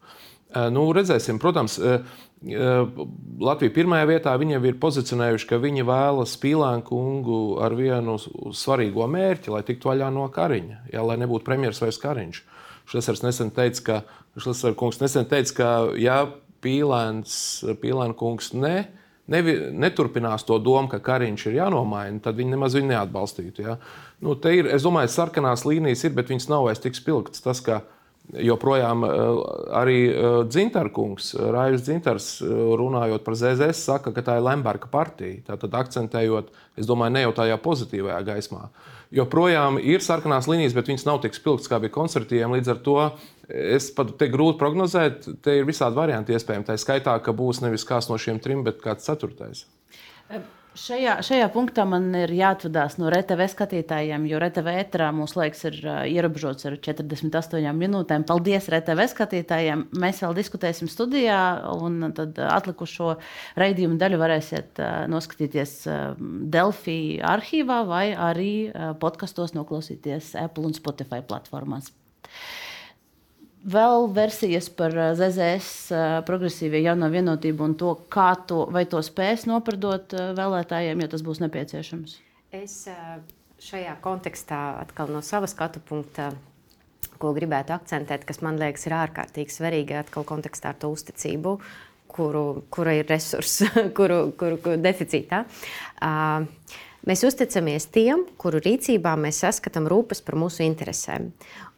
[0.52, 2.04] Uh, nu, redzēsim, protams, uh,
[2.42, 9.06] Latvija pirmajā vietā viņi jau ir pozicionējuši, ka viņi vēlas Pīlānu kungu ar vienu svarīgo
[9.14, 12.42] mērķi, lai tiktu vaļā no Kariņa, jā, lai nebūtu premjerministrs vai Kariņš.
[12.90, 14.00] Šlesers nesen teica, ka,
[14.42, 15.70] Šlesers nesen teica, ka
[16.02, 16.18] ja
[16.66, 17.36] Pīlāns,
[17.82, 18.90] Pīlāna kungs ne,
[19.32, 23.66] nevi, neturpinās to domu, ka Kariņš ir jānomaina, tad viņi nemaz viņu neatbalstītu.
[23.66, 23.78] Ja?
[24.24, 27.44] Nu, ir, es domāju, sarkanās līnijas ir, bet viņas nav vairs tik spilgtas.
[27.46, 27.82] Tas, ka
[28.30, 29.10] joprojām eh,
[29.76, 35.42] arī eh, Dzintarkungs, Rājus Dzintars, eh, runājot par ZZS, saka, ka tā ir Lemberga partija.
[35.52, 38.70] Tātad akcentējot, es domāju, ne jau tajā pozitīvajā gaismā.
[39.12, 42.54] Joprojām ir sarkanās līnijas, bet viņas nav tik spilgtas kā bija koncertiem.
[42.56, 42.98] Līdz ar to
[43.52, 46.70] es pat te grūti prognozēt, te ir visādi varianti iespējami.
[46.70, 49.66] Tā skaitā, ka būs nevis kāds no šiem trim, bet kāds ceturtais.
[50.72, 55.76] Šajā, šajā punktā man ir jāatvadās no RTV skatītājiem, jo RTV ētrā mūsu laiks ir
[55.84, 58.24] uh, ierobežots ar 48 minūtēm.
[58.30, 59.84] Paldies RTV skatītājiem!
[60.00, 61.42] Mēs vēl diskutēsim studijā,
[61.76, 63.18] un tad atlikušo
[63.60, 66.00] raidījumu daļu varēsiet uh, noskatīties uh,
[66.56, 68.52] Delphi arhīvā vai arī
[69.04, 71.92] podkastos noklausīties Apple un Spotify platformās
[73.64, 79.02] vēl versijas par eh, ZZS eh, progresīvie jauno vienotību un to, kā to, vai to
[79.06, 82.18] spēs nopardot eh, vēlētājiem, ja tas būs nepieciešams?
[82.52, 82.84] Es
[83.62, 86.32] šajā kontekstā atkal no savas skatu punkta.
[87.22, 91.54] Ko gribētu akcentēt, kas man liekas, ir ārkārtīgi svarīgi atkal kontekstā ar to uzticību,
[92.10, 93.62] kuru, kura ir resurss,
[93.98, 95.44] kuru, kuru, kuru deficītā.
[96.02, 96.50] Uh,
[97.02, 101.32] Mēs uzticamies tiem, kuru rīcībā mēs saskatām rūpes par mūsu interesēm.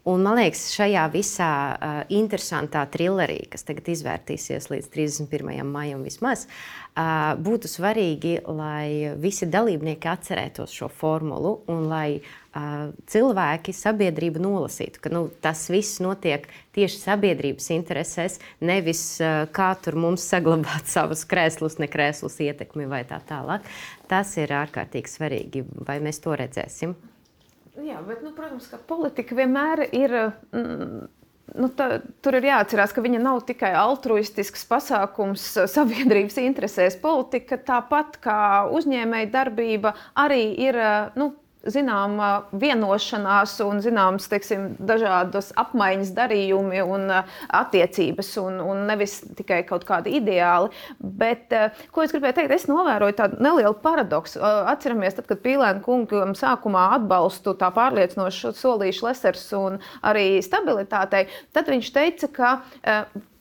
[0.04, 5.62] Un, man liekas, šajā visā uh, interesantā trillerī, kas tagad izvērtīsies līdz 31.
[5.64, 13.72] maijam, vismaz, uh, būtu svarīgi, lai visi dalībnieki atcerētos šo formulu un lai uh, cilvēki,
[13.78, 20.28] sabiedrība nolasītu, ka nu, tas viss notiek tieši sabiedrības interesēs, nevis uh, kā tur mums
[20.28, 23.72] saglabāt savus krēslus, ne krēslus ietekmi vai tā tālāk.
[24.12, 27.00] Tas ir ārkārtīgi svarīgi, vai mēs to redzēsim.
[27.82, 30.14] Jā, bet, nu, protams, ka politika vienmēr ir.
[30.54, 31.08] Mm,
[31.58, 31.88] nu, tā,
[32.22, 37.00] tur ir jāatcerās, ka viņa nav tikai altruistisks pasākums sabiedrības interesēs.
[37.02, 38.40] Politika, tāpat kā
[38.78, 40.78] uzņēmēja darbība, arī ir
[41.18, 41.32] nu,
[41.72, 49.86] zināma vienošanās un zināmas teiksim, dažādas apmaiņas darījumi un attiecības, un, un nevis tikai kaut
[49.88, 50.72] kādi ideāli.
[51.00, 51.54] Bet,
[51.96, 54.42] ko es gribēju teikt, es novēroju tādu nelielu paradoksu.
[54.44, 61.72] Atceramies, tad, kad Pīlēna kungam sākumā atbalstu tā pārliecinoši solīšu Lesers un arī stabilitātei, tad
[61.72, 62.56] viņš teica, ka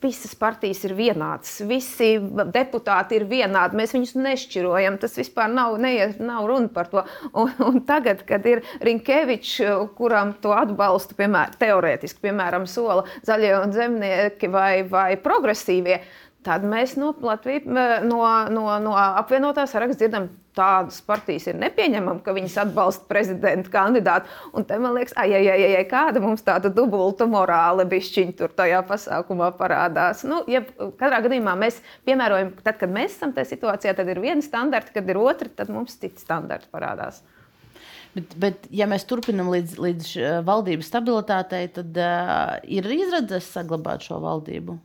[0.02, 2.16] visas partijas ir vienādas, visi
[2.54, 4.98] deputāti ir vienādi, mēs viņus nešķirojam.
[5.02, 7.04] Tas vispār nav, neies, nav runa par to.
[7.38, 9.54] Un, un tagad, kad ir Rinkevičs,
[9.98, 16.02] kuram to atbalstu, piemēram, teorētiski, piemēram, sola zaļie un zemnieki vai, vai progresīvie,
[16.46, 22.34] tad mēs no, Latvijas, no, no, no apvienotā saraksta dzirdam tādas partijas ir nepieņemama, ka
[22.36, 24.28] viņas atbalsta prezidenta kandidātu.
[24.56, 28.52] Un te man liekas, ai, ai, ai, ai, kāda mums tāda dubulta morāla bišķiņa tur
[28.56, 30.26] tajā pasākumā parādās.
[30.28, 30.64] Nu, ja
[31.00, 35.08] katrā gadījumā mēs piemērojam, tad, kad mēs esam tajā situācijā, tad ir viena standarta, kad
[35.08, 37.22] ir otra, tad mums citi standarti parādās.
[38.12, 40.08] Bet, bet, ja mēs turpinām līdz, līdz
[40.44, 44.76] valdības stabilitātei, tad uh, ir izredzes saglabāt šo valdību.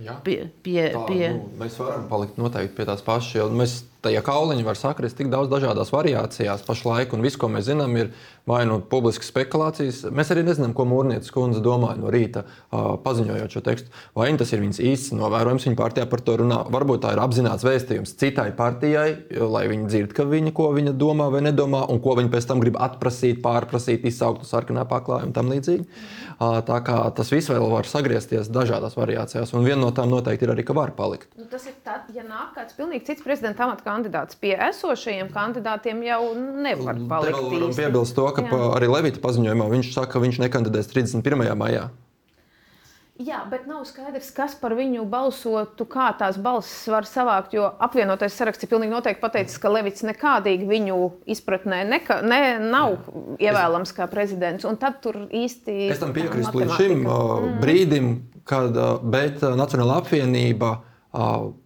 [0.00, 0.14] Jā.
[0.24, 1.26] Pie, pie, Tā, pie...
[1.34, 3.50] Nu, mēs varam palikt noteikti pie tās pašas.
[3.52, 7.98] Mēs tajā kauliņā var sakrist tik daudz dažādās variācijās pašlaik, un viss, ko mēs zinām,
[8.00, 8.08] ir
[8.48, 10.00] vai nu publiskas spekulācijas.
[10.10, 13.92] Mēs arī nezinām, ko Mūrnietis kundze domāja no rīta, paziņojot šo tekstu.
[14.18, 16.62] Vai tas ir viņas īsts novērojums, viņa partijā par to runā.
[16.72, 19.06] Varbūt tā ir apzināts vēstījums citai partijai,
[19.38, 22.62] lai viņi dzird, ka viņa, ko viņa domā vai nedomā, un ko viņa pēc tam
[22.64, 25.86] grib atprasīt, pārprasīt, izsaukt uz sarkanā paklājuma un tam līdzīgi.
[26.42, 30.54] Tā kā tas viss vēl var sagriezties dažādās variācijās, un viena no tām noteikti ir
[30.56, 31.30] arī, ka var palikt.
[31.38, 36.02] Nu, tas ir tad, ja nāk kāds pilnīgi cits prezidenta amata kandidāts pie esošajiem kandidātiem,
[36.08, 37.78] jau nevar palikt.
[37.78, 41.52] Piebilst to, ka pa, arī Levita paziņojumā viņš saka, ka viņš nekandidēs 31.
[41.58, 41.90] maijā.
[43.22, 47.52] Jā, bet nav skaidrs, kas par viņu balsotu, kā tās balsis var savākt.
[47.54, 50.96] Jo apvienotais saraksts ir pilnīgi noteikti pateicis, ka Levits nekādīgi viņu
[51.30, 52.96] izpratnē neka, ne, nav
[53.36, 53.52] Jā.
[53.52, 54.66] ievēlams kā prezidents.
[54.66, 55.76] Un tad tur īsti.
[55.92, 57.58] Es tam piekrītu līdz šim mm.
[57.62, 58.12] brīdim,
[58.48, 58.74] kad
[59.60, 60.78] Nacionāla apvienība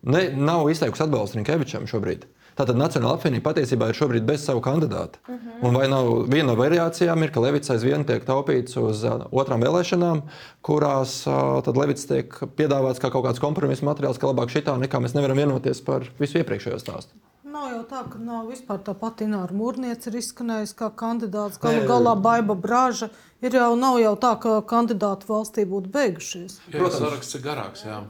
[0.03, 2.27] ne, nav izteikusi atbalstu Rinkevičam šobrīd.
[2.57, 5.21] Tātad Nacionāla apvienība patiesībā ir šobrīd bez savu kandidātu.
[5.29, 5.69] Uh -huh.
[5.69, 10.23] Un vai nav viena no variācijām, ir, ka Levits aizvien tiek taupīts uz otrām vēlēšanām,
[10.63, 15.15] kurās uh, Levits tiek piedāvāts kā kaut kāds kompromisa materiāls, ka labāk šitā nekā mēs
[15.15, 17.13] nevaram vienoties par visu iepriekšējo stāstu.
[17.45, 21.61] Nav jau tā, ka nav vispār tā pati Ināra Mūrniece ir izskanējusi kā kandidāts.
[21.63, 23.09] Galu galā Baiba Brāža
[23.41, 26.59] ir jau nav jau tā, ka kandidātu valstī būtu beigušies.
[26.67, 27.85] Jā, Protams, saraksts ir garāks.
[27.87, 28.03] Jā.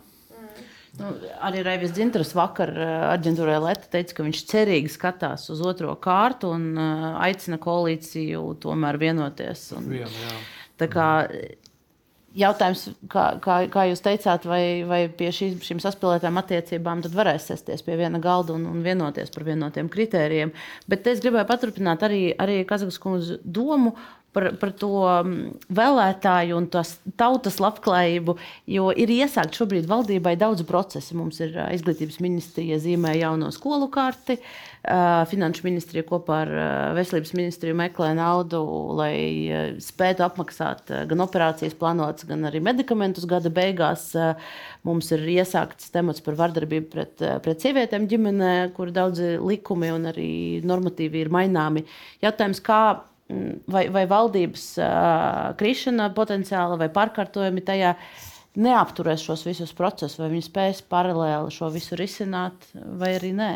[0.97, 1.11] Nu,
[1.45, 6.55] arī Raivis Dzintras vakar eh, aģentūrā Leta teica, ka viņš cerīgi skatās uz otro kārtu
[6.57, 9.69] un uh, aicina koalīciju tomēr vienoties.
[9.77, 10.35] Un, Vien, jā.
[10.81, 11.09] tā kā
[12.37, 17.85] jautājums, kā, kā, kā jūs teicāt, vai, vai pie šī, šīm saspēlētām attiecībām varēs sēsties
[17.87, 20.53] pie viena galda un, un vienoties par vienotiem kritērijiem.
[20.91, 23.95] Bet es gribēju paturpināt arī, arī Kazakas kundzes domu
[24.37, 25.37] par, par to mm,
[25.73, 26.69] vēlētāju un
[27.17, 28.37] tautas labklājību.
[28.69, 31.17] Jo ir iesākt šobrīd valdībai daudz procesu.
[31.17, 34.37] Mums ir izglītības ministrija zīmē jauno skolu karti,
[35.31, 36.53] finanšu ministrija kopā ar
[36.95, 38.61] veselības ministriju meklē naudu,
[38.99, 44.13] lai spētu apmaksāt gan operācijas plānotas, gan arī medikamentus gada beigās.
[44.87, 50.31] Mums ir iesākts temats par vardarbību pret, pret sievietēm ģimenē, kur daudzi likumi un arī
[50.67, 51.87] normatīvi ir maināmi.
[52.23, 52.83] Jautājums, kā
[53.29, 54.67] vai, vai valdības
[55.59, 57.95] krišana potenciāli vai pārkārtojumi tajā
[58.57, 63.53] neapturēs šos visus procesus, vai viņi spēs paralēli šo visu risināt, vai arī nē.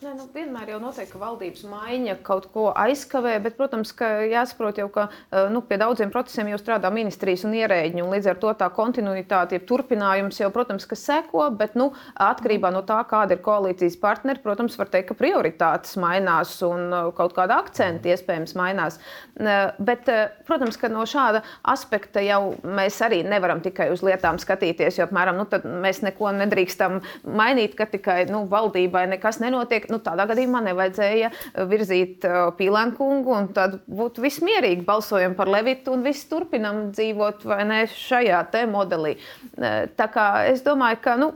[0.00, 3.90] Nē, nu, vienmēr jau notiek, ka valdības maiņa kaut ko aizkavē, bet, protams,
[4.30, 8.00] jāsaprot jau, ka eh, nu, pie daudziem procesiem jau strādā ministrijas un ierēģi.
[8.00, 12.70] Un līdz ar to tā kontinuitāte, ja turpinājums jau, protams, ka seko, bet nu, atkarībā
[12.72, 17.36] no tā, kāda ir koalīcijas partneri, protams, var teikt, ka prioritātes mainās un eh, kaut
[17.36, 18.96] kāda akcenta iespējams mainās.
[19.36, 21.44] Bet, eh, protams, ka no šāda
[21.74, 25.46] aspekta jau mēs arī nevaram tikai uz lietām skatīties, jo apmēram nu,
[25.84, 31.30] mēs neko nedrīkstam mainīt, ka tikai nu, valdībai nekas nenotiek nu, tādā gadījumā nevajadzēja
[31.70, 32.26] virzīt
[32.58, 34.86] Pīlēnu kungu, un tad būtu viss mierīgi.
[34.86, 39.16] Balsojam par Levitu un viss turpinam dzīvot ne, šajā modelī.
[39.56, 41.32] Tā kā es domāju, ka nu,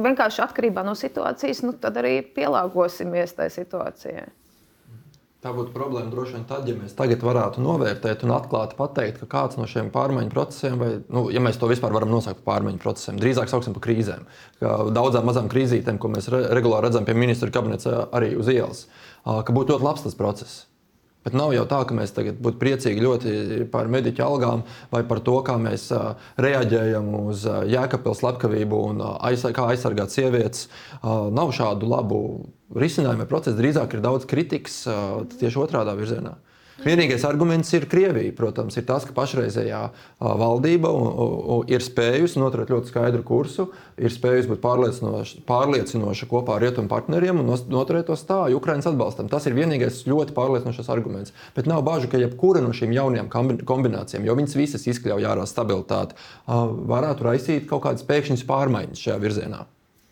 [0.00, 4.28] vienkārši atkarībā no situācijas, nu, tad arī pielāgosimies tai situācijai.
[5.40, 9.28] Tā būtu problēma droši vien tad, ja mēs tagad varētu novērtēt un atklāti pateikt, ka
[9.34, 12.82] kāds no šiem pārmaiņu procesiem, vai nu, ja mēs to vispār varam nosaukt par pārmaiņu
[12.82, 14.26] procesiem, drīzāk sauksim par krīzēm.
[14.60, 18.84] Daudzām mazām krīzītēm, ko mēs re regulāri redzam pie ministra kabineta arī uz ielas,
[19.24, 20.66] ka būtu ļoti labs tas process.
[21.20, 23.32] Bet nav jau tā, ka mēs tagad būtu priecīgi ļoti
[23.72, 24.62] par mediķu algām
[24.92, 25.90] vai par to, kā mēs
[26.40, 29.02] reaģējam uz jēkapils slepkavību un
[29.52, 30.68] kā aizsargāt sievietes.
[31.04, 32.22] Nav šādu labu
[32.72, 33.58] risinājumu vai procesu.
[33.60, 34.82] Drīzāk ir daudz kritikas
[35.36, 36.38] tieši otrādā virzienā.
[36.80, 38.32] Vienīgais arguments ir Krievija.
[38.36, 39.80] Protams, ir tas, ka pašreizējā
[40.20, 40.92] valdība
[41.68, 43.66] ir spējusi noturēt ļoti skaidru kursu,
[44.00, 49.28] ir spējusi būt pārliecinoša, pārliecinoša kopā ar rietumu partneriem un noturēt to stāju Ukraiņas atbalstam.
[49.32, 51.34] Tas ir vienīgais ļoti pārliecinošs arguments.
[51.56, 53.28] Bet nav bažu, ka jebkura no šīm jaunajām
[53.68, 56.16] kombinācijām, jo viņas visas izkļauj ārā stabilitāti,
[56.48, 59.66] varētu raisīt kaut kādas pēkšņas pārmaiņas šajā virzienā.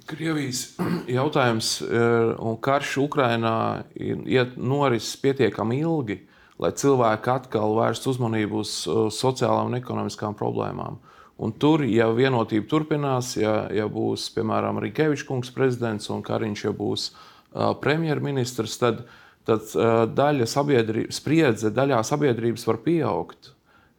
[0.08, 0.64] Krievijas
[1.18, 3.58] jautājums un karš Ukrainā
[3.96, 6.22] iet norises pietiekami ilgi
[6.58, 8.72] lai cilvēki atkal vērstu uzmanību uz
[9.14, 10.98] sociālām un ekonomiskām problēmām.
[11.38, 16.72] Un tur, ja vienotība turpinās, ja, ja būs piemēram Rīkevičs kungs prezidents un Kariņš ja
[16.74, 19.04] būs uh, premjerministrs, tad,
[19.46, 23.52] tad uh, daļa sabiedrības, spriedze daļā sabiedrības var pieaugt.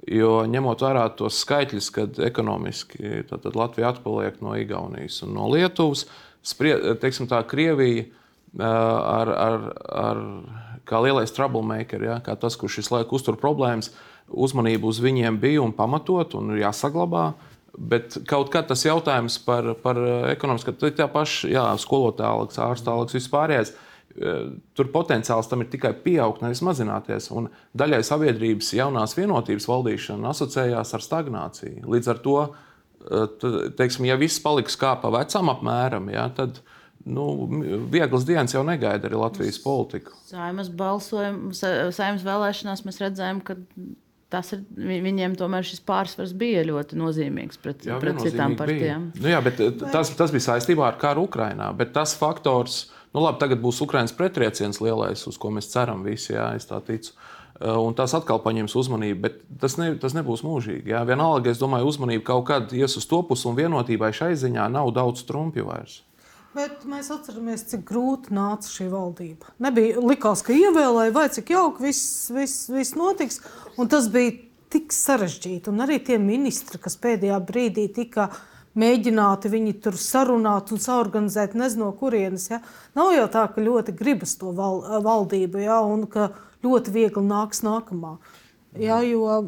[0.10, 5.48] Jo ņemot vērā tos skaitļus, kad ekonomiski tad, tad Latvija atpaliek no Igaunijas un no
[5.52, 6.06] Lietuvas,
[6.44, 10.22] sprie, teiksim, tā Krievija uh, ar, ar, ar
[10.90, 13.92] kā lielais troublemaker, ja, kā tas, kurš visu laiku uztur problēmas,
[14.30, 17.32] uzmanību uz viņiem bija un pamatot un jāsaglabā.
[17.80, 20.00] Bet kaut kā tas jautājums par, par
[20.32, 23.72] ekonomisku, ka tā paša jā, skolotāja algas, ārsta algas, vispārējais.
[24.10, 24.34] E,
[24.76, 27.30] tur potenciāls tam ir tikai pieaugt, nevis mazināties.
[27.32, 31.86] Un daļai sabiedrības jaunās vienotības valdīšana asociējās ar stagnāciju.
[31.94, 32.36] Līdz ar to,
[33.06, 33.24] e,
[33.80, 37.48] teiksim, ja viss paliks kā pa vecam apmēram, ja, tad, uh, Nu,
[37.92, 40.14] vieglas dienas jau negaida arī Latvijas politiku.
[40.28, 43.56] Saimas balsojumu, saimnes vēlēšanās mēs redzējām, ka
[44.30, 49.10] tas ir, viņiem tomēr šis pārsvars bija ļoti nozīmīgs pret, jā, pret citām partijām.
[49.18, 51.72] Nu, jā, bet eh, tas, tas bija saistībā ar karu Ukrajinā.
[51.78, 52.84] Bet tas faktors,
[53.16, 56.82] nu labi, tagad būs Ukraiņas pretrieciens lielais, uz ko mēs ceram visi, jā, es tā
[56.86, 57.16] ticu.
[57.60, 60.94] Eh, un tas atkal paņems uzmanību, bet tas, ne, tas nebūs mūžīgi.
[60.94, 61.02] Jā.
[61.10, 64.94] Vienalga, es domāju, uzmanība kaut kad ies uz to pusi, un vienotībai šai ziņā nav
[64.96, 66.04] daudz trumpju vairs.
[66.56, 69.52] Bet mēs atceramies, cik grūti nāca šī valdība.
[69.62, 73.38] Nebija likās, ka ievēlēja, vai cik jauki viss, viss, viss notiks.
[73.78, 74.34] Un tas bija
[74.74, 75.70] tik sarežģīti.
[75.70, 78.32] Un arī tie ministri, kas pēdējā brīdī tika
[78.80, 82.50] mēģināti viņi tur sarunāt un saorganizēt, nezinu, no kurienes.
[82.50, 82.64] Ja?
[82.98, 85.80] Nav jau tā, ka ļoti gribas to val, valdību, ja?
[85.86, 86.32] un ka
[86.66, 88.18] ļoti viegli nāks nākamā.
[88.74, 89.04] Ja?
[89.06, 89.44] Jo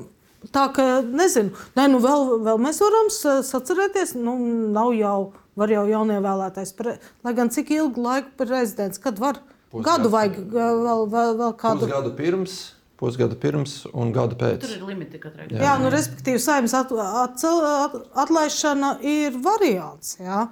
[0.50, 3.10] tā, ka nezinu, ne, nu vēl, vēl mēs varam
[3.46, 4.38] sacerēties, nu
[4.74, 5.18] nav jau
[5.60, 6.98] var jau jaunievēlētais, pre...
[7.26, 9.42] lai gan cik ilgu laiku prezidents, kad var
[9.72, 9.88] Pusgadu.
[9.88, 11.86] gadu vajag vēl, vēl, vēl kādu.
[11.86, 12.60] Pusgadu pirms.
[13.02, 14.60] Pusgadu pirms un gadu pēc.
[14.62, 15.64] Tur ir limiti katrai gadījumā.
[15.66, 17.96] Jā, nu, respektīvi, saimnes at, at, at,
[18.28, 20.20] atlaišana ir variants.
[20.22, 20.44] Jā.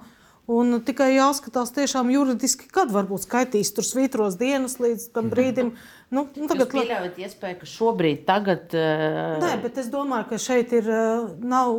[0.50, 5.34] Un tikai jāskatās tiešām juridiski, kad varbūt skaitīs tur svītros dienas līdz tam mhm.
[5.36, 5.72] brīdim.
[6.10, 8.74] Nu, nu, tagad Jūs pieļaujat iespēju, ka šobrīd, tagad...
[8.74, 9.38] Uh...
[9.44, 10.90] Nē, bet es domāju, ka šeit ir,
[11.38, 11.76] nav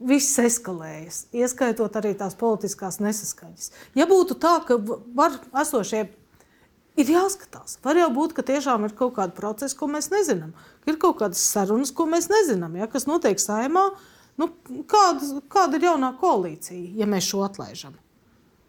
[0.00, 3.70] viss eskalējas, ieskaitot arī tās politiskās nesaskaņas.
[3.98, 6.06] Ja būtu tā, ka var esošie
[7.00, 10.52] ir jāskatās, var jau būt, ka tiešām ir kaut kāda procesa, ko mēs nezinām,
[10.88, 13.90] ir kaut kādas sarunas, ko mēs nezinām, ja, kas notiek saimā.
[14.40, 14.48] Nu,
[14.88, 17.98] kāda, kāda ir jaunā koalīcija, ja mēs šo atlaižam?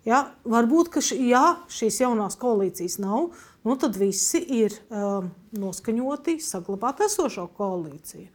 [0.07, 3.29] Ja, varbūt, ka ši, ja šīs jaunās koalīcijas nav,
[3.63, 5.29] nu, tad visi ir um,
[5.61, 8.25] noskaņoti saglabāt esošo koalīciju.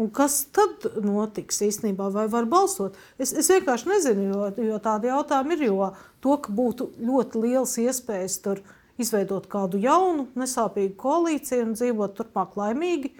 [0.00, 2.96] Un kas tad notiks īstenībā, vai var balsot?
[3.20, 5.66] Es, es vienkārši nezinu, jo, jo tādi jautājumi ir.
[5.68, 5.90] Jo
[6.24, 8.62] to, ka būtu ļoti liels iespējas tur
[9.02, 13.12] izveidot kādu jaunu, nesāpīgu koalīciju un dzīvot turpmāk laimīgi,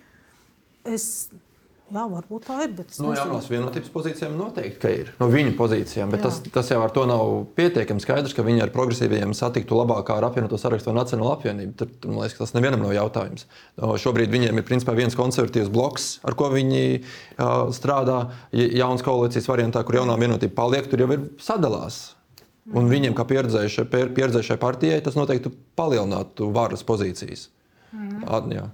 [0.89, 1.07] es
[1.93, 2.71] Jā, varbūt tā ir.
[3.03, 5.11] No nu, jaunās vienotības pozīcijām noteikti ir.
[5.21, 6.13] No viņu pozīcijām.
[6.15, 6.31] Bet jā.
[6.31, 10.25] tas, tas jau ar to nav pietiekami skaidrs, ka viņi ar progresīviem satiktu labāk ar
[10.31, 11.75] apvienoto sarakstu vai Nacionālo apvienību.
[11.83, 13.45] Tad, man liekas, tas nevienam nav jautājums.
[13.77, 18.19] No, šobrīd viņiem ir principā viens konservatīvs bloks, ar ko viņi uh, strādā.
[18.57, 22.03] Jauns koalīcijas variantā, kur jaunā vienotība paliek, tur jau ir sadalās.
[22.73, 27.49] Un viņiem, kā pieredzējušai, pieredzējušai partijai, tas noteikti palielinātu varas pozīcijas.
[27.93, 28.23] Mm.
[28.33, 28.69] Ad, jā.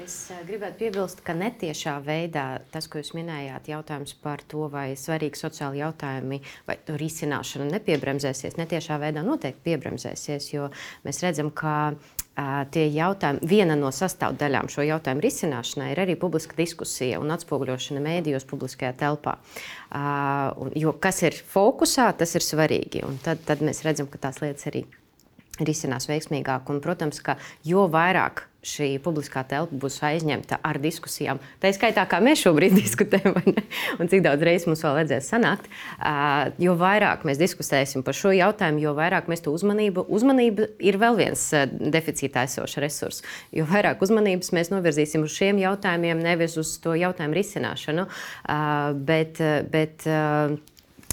[0.00, 5.36] Es gribētu piebilst, ka netiešā veidā tas, ko jūs minējāt, jautājums par to, vai svarīgi
[5.36, 6.38] sociāli jautājumi
[6.68, 10.70] vai risināšana nepiebremzēsies, netiešā veidā noteikti piebremzēsies, jo
[11.04, 11.92] mēs redzam, ka
[12.72, 18.48] tie jautājumi, viena no sastāvdaļām šo jautājumu risināšanai ir arī publiska diskusija un atspoguļošana mēdījos,
[18.48, 19.36] publiskajā telpā.
[20.80, 23.04] Jo kas ir fokusā, tas ir svarīgi.
[23.04, 24.86] Un tad, tad mēs redzam, ka tās lietas arī
[25.60, 26.70] risinās veiksmīgāk.
[26.72, 27.36] Un, protams, ka
[27.68, 31.40] jo vairāk šī publiskā telpa būs aizņemta ar diskusijām.
[31.60, 33.36] Tā ir skaitā, kā mēs šobrīd diskutējam,
[34.00, 35.68] un cik daudz reizes mums vēl vajadzēs sanākt.
[35.96, 41.00] Uh, jo vairāk mēs diskusēsim par šo jautājumu, jo vairāk mēs to uzmanību, uzmanība ir
[41.00, 43.22] vēl viens uh, deficītā esošs resurs.
[43.56, 48.08] Jo vairāk uzmanības mēs novirzīsim uz šiem jautājumiem, nevis uz to jautājumu risināšanu.
[48.44, 49.40] Uh, bet,
[49.72, 50.04] bet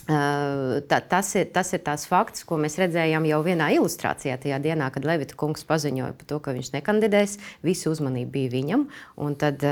[0.08, 4.88] Tā, tas, ir, tas ir tās fakts, ko mēs redzējām jau vienā ilustrācijā tajā dienā,
[4.96, 7.36] kad Levita kungs paziņoja par to, ka viņš nekandidēs.
[7.68, 8.88] Visa uzmanība bija viņam.
[9.20, 9.66] Un tad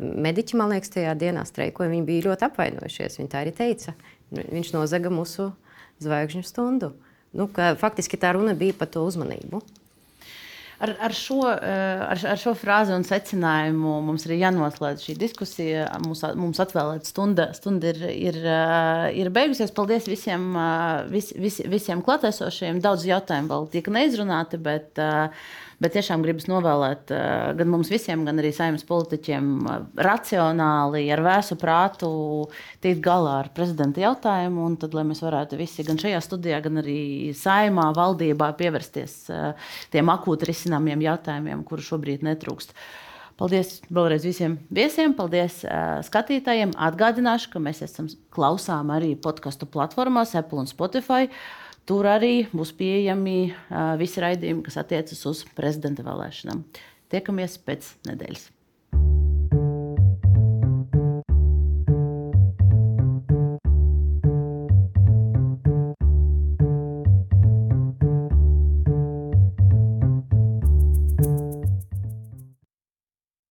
[0.00, 1.90] mediķi, man liekas, tajā dienā streikoja.
[1.90, 3.18] Viņi bija ļoti apvainojušies.
[3.18, 3.96] Viņi tā arī teica.
[4.30, 5.50] Viņš nozaga mūsu
[6.04, 6.94] zvaigžņu stundu.
[7.34, 7.50] Nu,
[7.82, 9.62] faktiski tā runa bija par to uzmanību
[10.80, 15.86] ar, ar, šo, eh, ar, ar šo frāzi un secinājumu mums ir jānoslēdz šī diskusija.
[16.04, 19.74] Mums, mums atvēlēta stunda, stunda ir, ir, eh, ir beigusies.
[19.76, 22.80] Paldies visiem, eh, vis, vis, visiem klātesošiem.
[22.84, 25.28] Daudz jautājumu vēl tika neizrunāti, bet uh,
[25.80, 31.22] Bet tiešām gribas novēlēt uh, gan mums visiem, gan arī saimnes politiķiem uh, racionāli, ar
[31.24, 32.10] vēsu prātu
[32.84, 34.66] tikt galā ar prezidenta jautājumu.
[34.68, 36.98] Un tad, lai mēs varētu visi gan šajā studijā, gan arī
[37.36, 42.76] saimā, valdībā pievērsties uh, tiem akūti risināmiem jautājumiem, kuru šobrīd netrūkst.
[43.40, 46.76] Paldies vēlreiz visiem viesiem, paldies uh, skatītājiem.
[46.76, 51.30] Atgādināšu, ka mēs esam klausām arī podkastu platformās, Apple un Spotify.
[51.30, 53.38] Uh, Tur arī būs pieejami
[53.98, 56.62] visi raidījumi, kas attiecas uz prezidenta vēlēšanām.
[57.10, 58.48] Tiekamies pēc nedēļas.